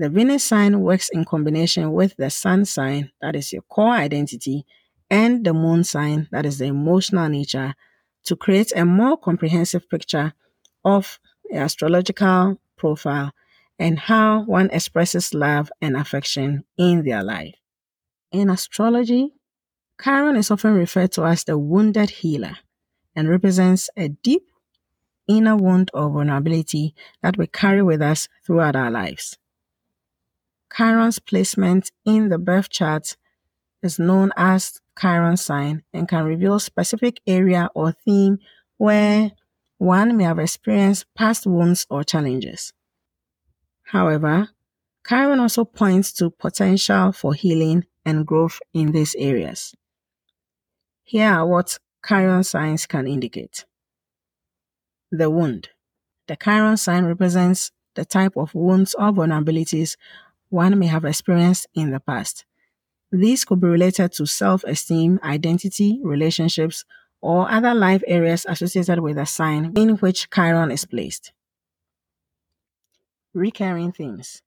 The 0.00 0.08
Venus 0.08 0.42
sign 0.44 0.80
works 0.80 1.10
in 1.10 1.26
combination 1.26 1.92
with 1.92 2.16
the 2.16 2.30
Sun 2.30 2.64
sign, 2.64 3.12
that 3.20 3.36
is 3.36 3.52
your 3.52 3.60
core 3.60 3.92
identity, 3.92 4.64
and 5.10 5.44
the 5.44 5.52
Moon 5.52 5.84
sign, 5.84 6.26
that 6.32 6.46
is 6.46 6.56
the 6.56 6.64
emotional 6.64 7.28
nature, 7.28 7.74
to 8.24 8.34
create 8.34 8.72
a 8.74 8.86
more 8.86 9.18
comprehensive 9.18 9.90
picture 9.90 10.32
of 10.86 11.20
the 11.44 11.58
astrological 11.58 12.58
profile 12.78 13.32
and 13.78 13.98
how 13.98 14.44
one 14.44 14.70
expresses 14.70 15.34
love 15.34 15.70
and 15.82 15.98
affection 15.98 16.64
in 16.78 17.04
their 17.04 17.22
life. 17.22 17.56
In 18.32 18.48
astrology, 18.48 19.34
Chiron 20.02 20.36
is 20.36 20.50
often 20.50 20.72
referred 20.72 21.12
to 21.12 21.26
as 21.26 21.44
the 21.44 21.58
wounded 21.58 22.08
healer 22.08 22.56
and 23.14 23.28
represents 23.28 23.90
a 23.98 24.08
deep 24.08 24.48
inner 25.28 25.58
wound 25.58 25.90
or 25.92 26.08
vulnerability 26.08 26.94
that 27.22 27.36
we 27.36 27.46
carry 27.46 27.82
with 27.82 28.00
us 28.00 28.28
throughout 28.46 28.74
our 28.74 28.90
lives. 28.90 29.36
Chiron's 30.74 31.18
placement 31.18 31.90
in 32.04 32.28
the 32.28 32.38
birth 32.38 32.70
chart 32.70 33.16
is 33.82 33.98
known 33.98 34.32
as 34.36 34.80
Chiron 34.98 35.36
sign 35.36 35.82
and 35.92 36.08
can 36.08 36.24
reveal 36.24 36.58
specific 36.58 37.20
area 37.26 37.68
or 37.74 37.92
theme 37.92 38.38
where 38.76 39.32
one 39.78 40.16
may 40.16 40.24
have 40.24 40.38
experienced 40.38 41.06
past 41.14 41.46
wounds 41.46 41.86
or 41.88 42.04
challenges. 42.04 42.72
However, 43.84 44.50
Chiron 45.08 45.40
also 45.40 45.64
points 45.64 46.12
to 46.14 46.30
potential 46.30 47.12
for 47.12 47.34
healing 47.34 47.86
and 48.04 48.26
growth 48.26 48.60
in 48.72 48.92
these 48.92 49.16
areas. 49.18 49.74
Here 51.02 51.30
are 51.30 51.46
what 51.46 51.78
Chiron 52.06 52.44
signs 52.44 52.86
can 52.86 53.06
indicate. 53.06 53.64
The 55.10 55.28
wound. 55.28 55.70
The 56.28 56.36
Chiron 56.36 56.76
sign 56.76 57.04
represents 57.04 57.72
the 57.94 58.04
type 58.04 58.36
of 58.36 58.54
wounds 58.54 58.94
or 58.94 59.10
vulnerabilities 59.10 59.96
one 60.50 60.78
may 60.78 60.86
have 60.86 61.04
experienced 61.04 61.66
in 61.74 61.90
the 61.90 62.00
past. 62.00 62.44
These 63.10 63.44
could 63.44 63.60
be 63.60 63.66
related 63.66 64.12
to 64.12 64.26
self 64.26 64.62
esteem, 64.64 65.18
identity, 65.24 66.00
relationships, 66.02 66.84
or 67.20 67.50
other 67.50 67.74
life 67.74 68.02
areas 68.06 68.46
associated 68.48 69.00
with 69.00 69.16
the 69.16 69.26
sign 69.26 69.72
in 69.76 69.96
which 69.96 70.30
Chiron 70.30 70.70
is 70.70 70.84
placed. 70.84 71.32
Recurring 73.34 73.92
themes. 73.92 74.42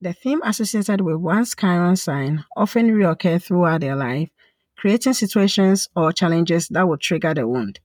The 0.00 0.12
theme 0.14 0.40
associated 0.42 1.02
with 1.02 1.16
one's 1.16 1.54
Chiron 1.54 1.96
sign 1.96 2.44
often 2.56 2.90
reoccur 2.90 3.42
throughout 3.42 3.82
their 3.82 3.96
life, 3.96 4.30
creating 4.76 5.12
situations 5.12 5.88
or 5.94 6.12
challenges 6.12 6.68
that 6.68 6.88
will 6.88 6.96
trigger 6.96 7.34
the 7.34 7.46
wound. 7.46 7.80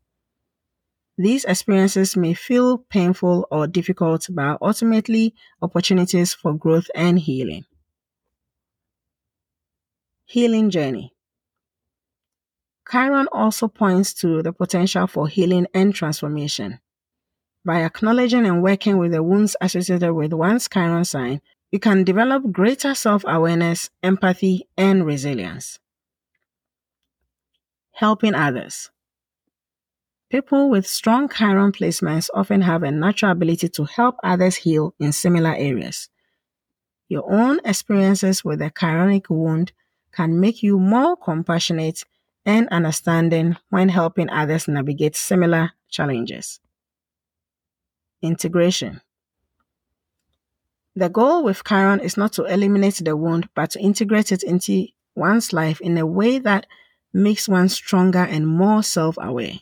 These 1.17 1.45
experiences 1.45 2.17
may 2.17 2.34
feel 2.34 2.78
painful 2.78 3.47
or 3.49 3.67
difficult, 3.67 4.28
but 4.30 4.41
are 4.43 4.58
ultimately 4.62 5.34
opportunities 5.62 6.34
for 6.34 6.54
growth 6.54 6.89
and 6.93 7.17
healing. 7.19 7.65
Healing 10.25 10.69
Journey 10.69 11.13
Chiron 12.89 13.28
also 13.32 13.67
points 13.67 14.13
to 14.15 14.43
the 14.43 14.54
potential 14.54 15.08
for 15.08 15.28
healing 15.28 15.67
and 15.73 15.93
transformation. 15.95 16.80
By 17.65 17.84
acknowledging 17.84 18.45
and 18.45 18.62
working 18.62 18.97
with 18.97 19.12
the 19.12 19.23
wounds 19.23 19.56
associated 19.60 20.13
with 20.13 20.34
one's 20.34 20.69
Chiron 20.69 21.06
sign, 21.06 21.41
you 21.71 21.80
can 21.80 22.04
develop 22.04 22.51
greater 22.51 22.93
self 22.93 23.23
awareness, 23.28 23.89
empathy, 24.04 24.67
and 24.78 25.06
resilience. 25.06 25.80
Helping 27.91 28.36
others. 28.36 28.91
People 30.36 30.69
with 30.69 30.86
strong 30.86 31.30
Chiron 31.30 31.71
placements 31.71 32.30
often 32.34 32.60
have 32.60 32.84
a 32.84 32.91
natural 32.91 33.32
ability 33.32 33.69
to 33.69 33.86
help 33.86 34.17
others 34.21 34.58
heal 34.58 34.93
in 35.00 35.13
similar 35.13 35.56
areas. 35.56 36.10
Your 37.08 37.24
own 37.32 37.62
experiences 37.63 38.43
with 38.43 38.62
a 38.62 38.69
chironic 38.69 39.30
wound 39.30 39.71
can 40.12 40.41
make 40.41 40.62
you 40.62 40.78
more 40.78 41.15
compassionate 41.15 42.04
and 42.45 42.67
understanding 42.67 43.56
when 43.69 43.88
helping 43.88 44.30
others 44.30 44.67
navigate 44.67 45.15
similar 45.15 45.71
challenges. 45.88 46.60
Integration 48.21 49.00
The 50.98 51.08
goal 51.08 51.45
with 51.45 51.63
Chiron 51.63 52.02
is 52.02 52.17
not 52.17 52.34
to 52.34 52.43
eliminate 52.43 52.95
the 52.95 53.15
wound, 53.15 53.48
but 53.56 53.71
to 53.71 53.80
integrate 53.80 54.34
it 54.34 54.43
into 54.43 54.88
one's 55.15 55.54
life 55.54 55.80
in 55.80 55.98
a 55.98 56.06
way 56.06 56.39
that 56.39 56.65
makes 57.13 57.48
one 57.48 57.69
stronger 57.69 58.26
and 58.26 58.45
more 58.45 58.84
self 58.84 59.17
aware. 59.17 59.60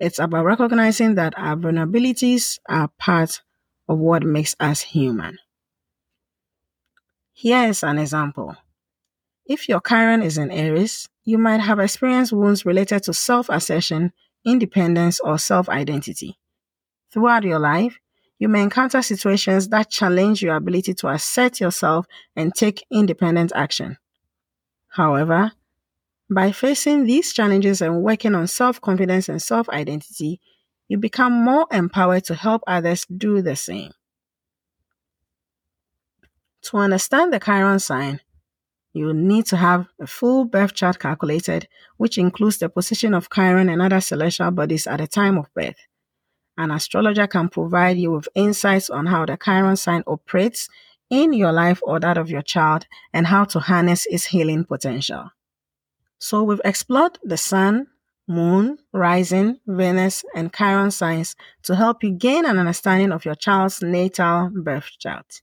It's 0.00 0.18
about 0.18 0.44
recognizing 0.44 1.14
that 1.14 1.34
our 1.36 1.56
vulnerabilities 1.56 2.58
are 2.68 2.88
part 2.98 3.40
of 3.88 3.98
what 3.98 4.22
makes 4.22 4.56
us 4.58 4.80
human. 4.80 5.38
Here 7.32 7.68
is 7.68 7.82
an 7.82 7.98
example. 7.98 8.56
If 9.46 9.68
your 9.68 9.80
Chiron 9.80 10.22
is 10.22 10.38
in 10.38 10.50
Aries, 10.50 11.08
you 11.24 11.38
might 11.38 11.60
have 11.60 11.78
experienced 11.78 12.32
wounds 12.32 12.64
related 12.64 13.02
to 13.04 13.12
self 13.12 13.48
assertion, 13.48 14.12
independence, 14.44 15.20
or 15.20 15.38
self 15.38 15.68
identity. 15.68 16.38
Throughout 17.10 17.44
your 17.44 17.58
life, 17.58 17.98
you 18.38 18.48
may 18.48 18.62
encounter 18.62 19.00
situations 19.02 19.68
that 19.68 19.90
challenge 19.90 20.42
your 20.42 20.56
ability 20.56 20.94
to 20.94 21.08
assert 21.08 21.60
yourself 21.60 22.06
and 22.34 22.54
take 22.54 22.84
independent 22.90 23.52
action. 23.54 23.98
However, 24.88 25.52
by 26.34 26.52
facing 26.52 27.04
these 27.04 27.32
challenges 27.32 27.80
and 27.80 28.02
working 28.02 28.34
on 28.34 28.46
self 28.46 28.80
confidence 28.80 29.28
and 29.28 29.40
self 29.40 29.68
identity, 29.68 30.40
you 30.88 30.98
become 30.98 31.32
more 31.32 31.66
empowered 31.70 32.24
to 32.24 32.34
help 32.34 32.62
others 32.66 33.06
do 33.06 33.40
the 33.40 33.56
same. 33.56 33.92
To 36.62 36.78
understand 36.78 37.32
the 37.32 37.40
Chiron 37.40 37.78
sign, 37.78 38.20
you 38.92 39.12
need 39.12 39.46
to 39.46 39.56
have 39.56 39.86
a 40.00 40.06
full 40.06 40.44
birth 40.44 40.74
chart 40.74 40.98
calculated, 40.98 41.68
which 41.96 42.16
includes 42.16 42.58
the 42.58 42.68
position 42.68 43.12
of 43.14 43.28
Chiron 43.30 43.68
and 43.68 43.82
other 43.82 44.00
celestial 44.00 44.50
bodies 44.50 44.86
at 44.86 44.98
the 44.98 45.06
time 45.06 45.36
of 45.36 45.52
birth. 45.54 45.76
An 46.56 46.70
astrologer 46.70 47.26
can 47.26 47.48
provide 47.48 47.98
you 47.98 48.12
with 48.12 48.28
insights 48.34 48.88
on 48.88 49.06
how 49.06 49.26
the 49.26 49.36
Chiron 49.36 49.76
sign 49.76 50.04
operates 50.06 50.68
in 51.10 51.32
your 51.32 51.52
life 51.52 51.80
or 51.82 52.00
that 52.00 52.16
of 52.16 52.30
your 52.30 52.42
child 52.42 52.86
and 53.12 53.26
how 53.26 53.44
to 53.44 53.60
harness 53.60 54.06
its 54.06 54.26
healing 54.26 54.64
potential. 54.64 55.30
So, 56.18 56.42
we've 56.42 56.60
explored 56.64 57.18
the 57.22 57.36
sun, 57.36 57.88
moon, 58.26 58.78
rising, 58.92 59.58
Venus, 59.66 60.24
and 60.34 60.52
Chiron 60.52 60.90
signs 60.90 61.36
to 61.64 61.76
help 61.76 62.02
you 62.02 62.12
gain 62.12 62.46
an 62.46 62.58
understanding 62.58 63.12
of 63.12 63.24
your 63.24 63.34
child's 63.34 63.82
natal 63.82 64.50
birth 64.54 64.90
chart. 64.98 65.42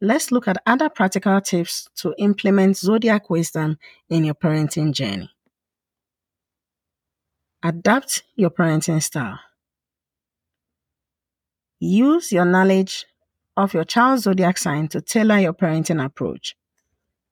Let's 0.00 0.30
look 0.30 0.46
at 0.46 0.62
other 0.66 0.90
practical 0.90 1.40
tips 1.40 1.88
to 1.96 2.14
implement 2.18 2.76
zodiac 2.76 3.30
wisdom 3.30 3.78
in 4.10 4.24
your 4.24 4.34
parenting 4.34 4.92
journey. 4.92 5.30
Adapt 7.62 8.22
your 8.34 8.50
parenting 8.50 9.02
style. 9.02 9.40
Use 11.80 12.30
your 12.30 12.44
knowledge 12.44 13.06
of 13.56 13.72
your 13.72 13.84
child's 13.84 14.24
zodiac 14.24 14.58
sign 14.58 14.88
to 14.88 15.00
tailor 15.00 15.38
your 15.38 15.54
parenting 15.54 16.04
approach. 16.04 16.56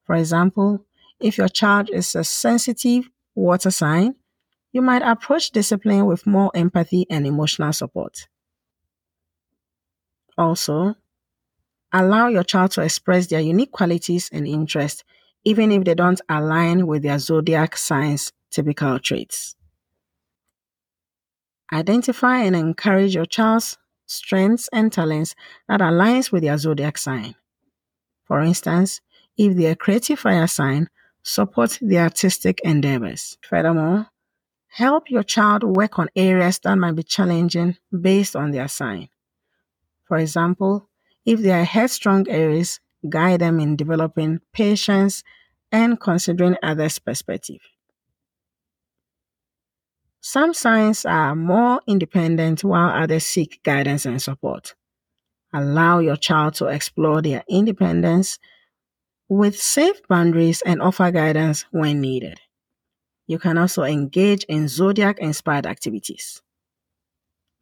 For 0.03 0.15
example, 0.15 0.85
if 1.19 1.37
your 1.37 1.47
child 1.47 1.89
is 1.91 2.15
a 2.15 2.23
sensitive 2.23 3.09
water 3.35 3.71
sign, 3.71 4.15
you 4.71 4.81
might 4.81 5.01
approach 5.01 5.51
discipline 5.51 6.05
with 6.05 6.27
more 6.27 6.51
empathy 6.53 7.05
and 7.09 7.25
emotional 7.25 7.71
support. 7.73 8.27
Also, 10.37 10.95
allow 11.93 12.27
your 12.27 12.43
child 12.43 12.71
to 12.71 12.81
express 12.81 13.27
their 13.27 13.39
unique 13.39 13.71
qualities 13.71 14.29
and 14.33 14.47
interests, 14.47 15.03
even 15.43 15.71
if 15.71 15.83
they 15.85 15.95
don't 15.95 16.21
align 16.27 16.87
with 16.87 17.03
their 17.03 17.19
zodiac 17.19 17.77
sign's 17.77 18.33
typical 18.51 18.99
traits. 18.99 19.55
Identify 21.71 22.39
and 22.39 22.55
encourage 22.55 23.15
your 23.15 23.25
child's 23.25 23.77
strengths 24.05 24.69
and 24.71 24.91
talents 24.91 25.35
that 25.67 25.79
aligns 25.79 26.31
with 26.31 26.43
their 26.43 26.57
zodiac 26.57 26.97
sign. 26.97 27.35
For 28.25 28.41
instance, 28.41 29.01
if 29.37 29.55
they 29.55 29.67
are 29.67 29.71
a 29.71 29.75
creative 29.75 30.19
fire 30.19 30.47
sign, 30.47 30.89
support 31.25 31.79
their 31.81 32.03
artistic 32.03 32.61
endeavors. 32.63 33.37
Furthermore, 33.41 34.07
help 34.67 35.09
your 35.09 35.23
child 35.23 35.63
work 35.63 35.97
on 35.97 36.07
areas 36.15 36.59
that 36.59 36.77
might 36.77 36.95
be 36.95 37.03
challenging 37.03 37.75
based 37.99 38.35
on 38.35 38.51
their 38.51 38.67
sign. 38.67 39.09
For 40.07 40.17
example, 40.17 40.87
if 41.25 41.39
they 41.41 41.51
are 41.51 41.63
headstrong 41.63 42.29
Aries, 42.29 42.79
guide 43.09 43.41
them 43.41 43.59
in 43.59 43.75
developing 43.75 44.39
patience 44.53 45.23
and 45.71 45.99
considering 45.99 46.57
others' 46.61 46.99
perspective. 46.99 47.59
Some 50.21 50.53
signs 50.53 51.05
are 51.05 51.35
more 51.35 51.81
independent 51.87 52.63
while 52.63 52.89
others 52.89 53.25
seek 53.25 53.61
guidance 53.63 54.05
and 54.05 54.21
support. 54.21 54.75
Allow 55.51 55.99
your 55.99 56.17
child 56.17 56.53
to 56.55 56.67
explore 56.67 57.21
their 57.21 57.43
independence 57.49 58.37
with 59.29 59.59
safe 59.59 60.01
boundaries 60.07 60.61
and 60.65 60.81
offer 60.81 61.11
guidance 61.11 61.65
when 61.71 62.01
needed. 62.01 62.39
You 63.27 63.39
can 63.39 63.57
also 63.57 63.83
engage 63.83 64.43
in 64.45 64.67
zodiac 64.67 65.19
inspired 65.19 65.65
activities. 65.67 66.41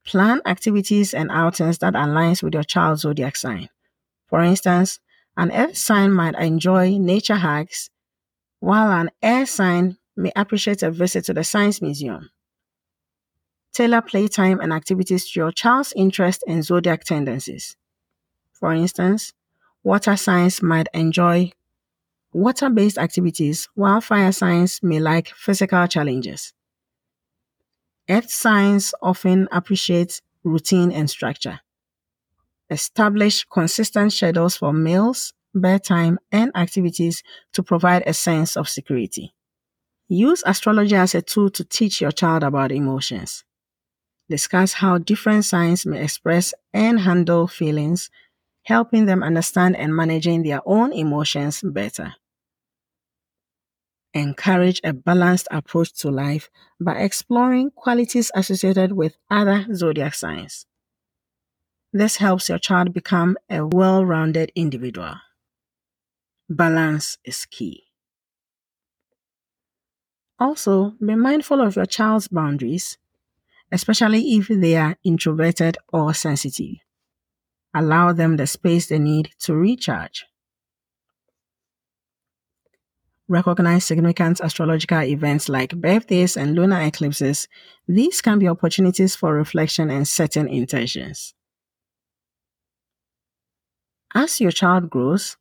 Plan 0.05 0.41
activities 0.45 1.13
and 1.13 1.29
outings 1.31 1.79
that 1.79 1.93
aligns 1.93 2.41
with 2.43 2.53
your 2.53 2.63
child's 2.63 3.01
zodiac 3.01 3.35
sign. 3.35 3.69
For 4.27 4.41
instance, 4.41 4.99
an 5.37 5.51
earth 5.51 5.77
sign 5.77 6.11
might 6.13 6.35
enjoy 6.35 6.97
nature 6.97 7.35
hikes, 7.35 7.89
while 8.59 8.91
an 8.91 9.11
air 9.21 9.45
sign 9.45 9.97
may 10.15 10.31
appreciate 10.35 10.83
a 10.83 10.91
visit 10.91 11.25
to 11.25 11.33
the 11.33 11.43
science 11.43 11.81
museum. 11.81 12.31
Tailor 13.73 14.01
playtime 14.01 14.61
and 14.61 14.71
activities 14.71 15.29
to 15.29 15.39
your 15.41 15.51
child's 15.51 15.91
interest 15.97 16.43
and 16.47 16.63
zodiac 16.63 17.03
tendencies. 17.03 17.75
For 18.53 18.73
instance, 18.73 19.33
water 19.83 20.15
signs 20.15 20.61
might 20.61 20.87
enjoy 20.93 21.51
water 22.31 22.69
based 22.69 22.97
activities, 22.97 23.69
while 23.75 24.01
fire 24.01 24.31
signs 24.31 24.79
may 24.81 24.99
like 24.99 25.27
physical 25.35 25.85
challenges. 25.87 26.53
Earth 28.09 28.29
signs 28.29 28.93
often 29.01 29.47
appreciates 29.51 30.21
routine 30.43 30.91
and 30.91 31.09
structure. 31.09 31.61
Establish 32.69 33.45
consistent 33.45 34.11
schedules 34.11 34.57
for 34.57 34.73
meals, 34.73 35.33
bedtime, 35.53 36.19
and 36.31 36.51
activities 36.55 37.23
to 37.53 37.63
provide 37.63 38.03
a 38.05 38.13
sense 38.13 38.57
of 38.57 38.67
security. 38.67 39.33
Use 40.07 40.43
astrology 40.45 40.95
as 40.95 41.15
a 41.15 41.21
tool 41.21 41.49
to 41.51 41.63
teach 41.63 42.01
your 42.01 42.11
child 42.11 42.43
about 42.43 42.71
emotions. 42.71 43.45
Discuss 44.29 44.73
how 44.73 44.97
different 44.97 45.45
signs 45.45 45.85
may 45.85 46.03
express 46.03 46.53
and 46.73 46.99
handle 47.01 47.47
feelings, 47.47 48.09
helping 48.63 49.05
them 49.05 49.23
understand 49.23 49.75
and 49.75 49.95
managing 49.95 50.43
their 50.43 50.61
own 50.65 50.91
emotions 50.93 51.61
better 51.63 52.15
encourage 54.13 54.79
a 54.83 54.93
balanced 54.93 55.47
approach 55.51 55.91
to 55.93 56.09
life 56.09 56.49
by 56.79 56.95
exploring 56.97 57.71
qualities 57.71 58.31
associated 58.35 58.91
with 58.91 59.17
other 59.29 59.65
zodiac 59.73 60.13
signs. 60.13 60.65
This 61.91 62.17
helps 62.17 62.49
your 62.49 62.59
child 62.59 62.93
become 62.93 63.37
a 63.49 63.65
well 63.65 64.05
rounded 64.05 64.51
individual. 64.55 65.15
Balance 66.49 67.17
is 67.25 67.45
key. 67.45 67.83
Also, 70.39 70.91
be 70.99 71.15
mindful 71.15 71.61
of 71.61 71.75
your 71.75 71.85
child's 71.85 72.27
boundaries, 72.27 72.97
especially 73.71 74.35
if 74.35 74.47
they 74.49 74.75
are 74.77 74.97
introverted 75.03 75.77
or 75.93 76.13
sensitive. 76.13 76.82
Allow 77.73 78.13
them 78.13 78.37
the 78.37 78.47
space 78.47 78.87
they 78.87 78.99
need 78.99 79.31
to 79.39 79.55
recharge 79.55 80.25
recognize 83.27 83.85
significant 83.85 84.41
astrological 84.41 85.01
events 85.01 85.49
like 85.49 85.75
birthdays 85.75 86.37
and 86.37 86.55
lunar 86.55 86.81
eclipses, 86.81 87.47
these 87.87 88.21
can 88.21 88.39
be 88.39 88.47
opportunities 88.47 89.15
for 89.15 89.33
reflection 89.33 89.89
and 89.89 90.07
setting 90.07 90.49
intentions. 90.49 91.33
As 94.13 94.39
your 94.39 94.51
child 94.51 94.89
grows, 94.89 95.37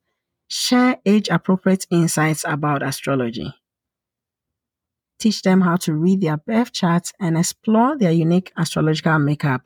share 0.49 0.99
age 1.05 1.29
appropriate 1.29 1.87
insights 1.91 2.45
about 2.49 2.83
astrology. 2.83 3.53
Teach 5.19 5.43
them 5.43 5.61
how 5.61 5.77
to 5.77 5.95
read 5.95 6.21
their 6.21 6.37
birth 6.39 6.73
charts 6.73 7.13
and 7.21 7.37
explore 7.37 7.97
their 7.97 8.11
unique 8.11 8.53
astrological 8.57 9.19
makeup 9.19 9.63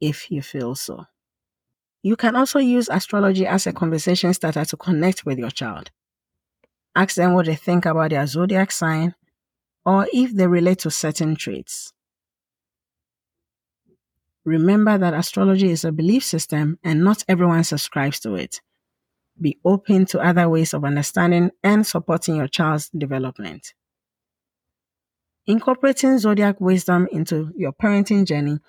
if 0.00 0.30
you 0.30 0.42
feel 0.42 0.74
so. 0.74 1.06
You 2.06 2.14
can 2.14 2.36
also 2.36 2.60
use 2.60 2.88
astrology 2.88 3.48
as 3.48 3.66
a 3.66 3.72
conversation 3.72 4.32
starter 4.32 4.64
to 4.64 4.76
connect 4.76 5.26
with 5.26 5.40
your 5.40 5.50
child. 5.50 5.90
Ask 6.94 7.16
them 7.16 7.34
what 7.34 7.46
they 7.46 7.56
think 7.56 7.84
about 7.84 8.10
their 8.10 8.24
zodiac 8.28 8.70
sign 8.70 9.16
or 9.84 10.06
if 10.12 10.32
they 10.32 10.46
relate 10.46 10.78
to 10.80 10.90
certain 10.92 11.34
traits. 11.34 11.92
Remember 14.44 14.96
that 14.96 15.14
astrology 15.14 15.68
is 15.68 15.84
a 15.84 15.90
belief 15.90 16.22
system 16.22 16.78
and 16.84 17.02
not 17.02 17.24
everyone 17.26 17.64
subscribes 17.64 18.20
to 18.20 18.36
it. 18.36 18.60
Be 19.40 19.58
open 19.64 20.06
to 20.06 20.20
other 20.20 20.48
ways 20.48 20.74
of 20.74 20.84
understanding 20.84 21.50
and 21.64 21.84
supporting 21.84 22.36
your 22.36 22.46
child's 22.46 22.88
development. 22.90 23.74
Incorporating 25.44 26.20
zodiac 26.20 26.60
wisdom 26.60 27.08
into 27.10 27.50
your 27.56 27.72
parenting 27.72 28.24
journey 28.24 28.60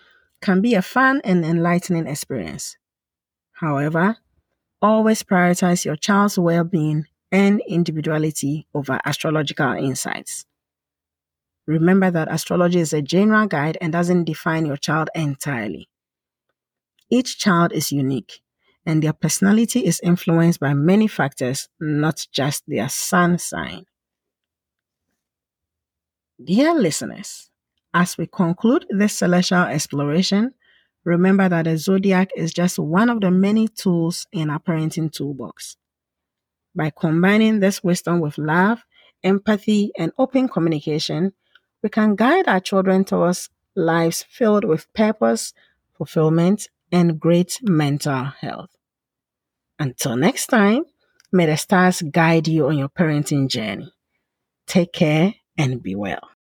can 0.42 0.60
be 0.60 0.74
a 0.74 0.82
fun 0.82 1.22
and 1.24 1.46
enlightening 1.46 2.08
experience. 2.08 2.78
However, 3.58 4.18
always 4.82 5.24
prioritize 5.24 5.84
your 5.84 5.96
child's 5.96 6.38
well 6.38 6.64
being 6.64 7.06
and 7.32 7.62
individuality 7.68 8.68
over 8.74 9.00
astrological 9.04 9.74
insights. 9.74 10.46
Remember 11.66 12.12
that 12.12 12.32
astrology 12.32 12.80
is 12.80 12.94
a 12.94 13.02
general 13.02 13.48
guide 13.48 13.78
and 13.82 13.92
doesn't 13.92 14.26
define 14.26 14.66
your 14.66 14.78
child 14.78 15.10
entirely. 15.16 15.90
Each 17.10 17.38
child 17.40 17.74
is 17.74 17.92
unique, 17.92 18.42
and 18.86 19.02
their 19.02 19.14
personality 19.14 19.86
is 19.86 20.00
influenced 20.02 20.60
by 20.60 20.74
many 20.74 21.08
factors, 21.08 21.68
not 21.80 22.28
just 22.32 22.64
their 22.68 22.90
sun 22.90 23.40
sign. 23.40 23.86
Dear 26.42 26.76
listeners, 26.76 27.50
as 27.94 28.18
we 28.18 28.28
conclude 28.28 28.86
this 28.90 29.18
celestial 29.18 29.64
exploration, 29.64 30.54
remember 31.08 31.48
that 31.48 31.64
the 31.64 31.78
zodiac 31.78 32.32
is 32.36 32.54
just 32.54 32.78
one 32.78 33.10
of 33.10 33.22
the 33.22 33.32
many 33.32 33.70
tools 33.70 34.28
in 34.34 34.50
our 34.50 34.60
parenting 34.60 35.10
toolbox. 35.12 35.78
By 36.76 36.92
combining 36.92 37.60
this 37.62 37.82
wisdom 37.82 38.20
with 38.20 38.38
love, 38.38 38.84
empathy, 39.24 39.92
and 39.98 40.12
open 40.18 40.50
communication, 40.50 41.32
we 41.82 41.90
can 41.90 42.16
guide 42.16 42.48
our 42.50 42.60
children 42.60 43.06
towards 43.06 43.50
lives 43.74 44.26
filled 44.30 44.66
with 44.66 44.92
purpose, 44.94 45.54
fulfillment, 45.98 46.68
and 46.92 47.20
great 47.20 47.58
mental 47.62 48.26
health. 48.26 48.70
Until 49.80 50.18
next 50.18 50.48
time, 50.48 50.84
may 51.32 51.46
the 51.46 51.56
stars 51.56 52.02
guide 52.02 52.50
you 52.50 52.68
on 52.68 52.78
your 52.78 52.90
parenting 52.90 53.48
journey. 53.48 53.94
Take 54.66 54.92
care 54.92 55.36
and 55.58 55.82
be 55.82 55.96
well. 55.96 56.37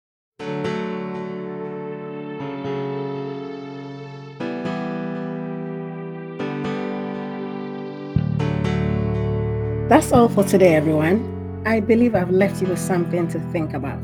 That's 9.88 10.12
all 10.12 10.28
for 10.28 10.44
today, 10.44 10.74
everyone. 10.74 11.62
I 11.66 11.80
believe 11.80 12.14
I've 12.14 12.30
left 12.30 12.62
you 12.62 12.68
with 12.68 12.78
something 12.78 13.28
to 13.28 13.40
think 13.52 13.74
about. 13.74 14.00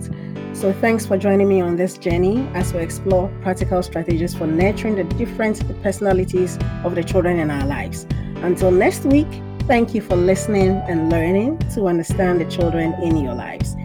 So, 0.53 0.73
thanks 0.73 1.07
for 1.07 1.17
joining 1.17 1.49
me 1.49 1.61
on 1.61 1.77
this 1.77 1.97
journey 1.97 2.49
as 2.55 2.75
we 2.75 2.81
explore 2.81 3.31
practical 3.43 3.83
strategies 3.83 4.35
for 4.35 4.47
nurturing 4.47 4.97
the 4.97 5.05
different 5.05 5.63
personalities 5.83 6.59
of 6.85 6.95
the 6.95 7.05
children 7.05 7.39
in 7.39 7.51
our 7.51 7.65
lives. 7.65 8.07
Until 8.43 8.71
next 8.71 9.05
week, 9.05 9.29
thank 9.67 9.95
you 9.95 10.03
for 10.03 10.17
listening 10.17 10.71
and 10.89 11.11
learning 11.11 11.59
to 11.75 11.87
understand 11.87 12.41
the 12.41 12.51
children 12.51 12.93
in 13.03 13.17
your 13.17 13.35
lives. 13.35 13.77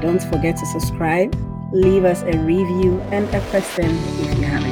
Don't 0.00 0.22
forget 0.22 0.56
to 0.56 0.66
subscribe, 0.66 1.34
leave 1.72 2.04
us 2.04 2.22
a 2.22 2.38
review, 2.38 3.00
and 3.10 3.28
a 3.34 3.40
question 3.50 3.90
if 3.90 4.38
you 4.38 4.44
haven't 4.44 4.69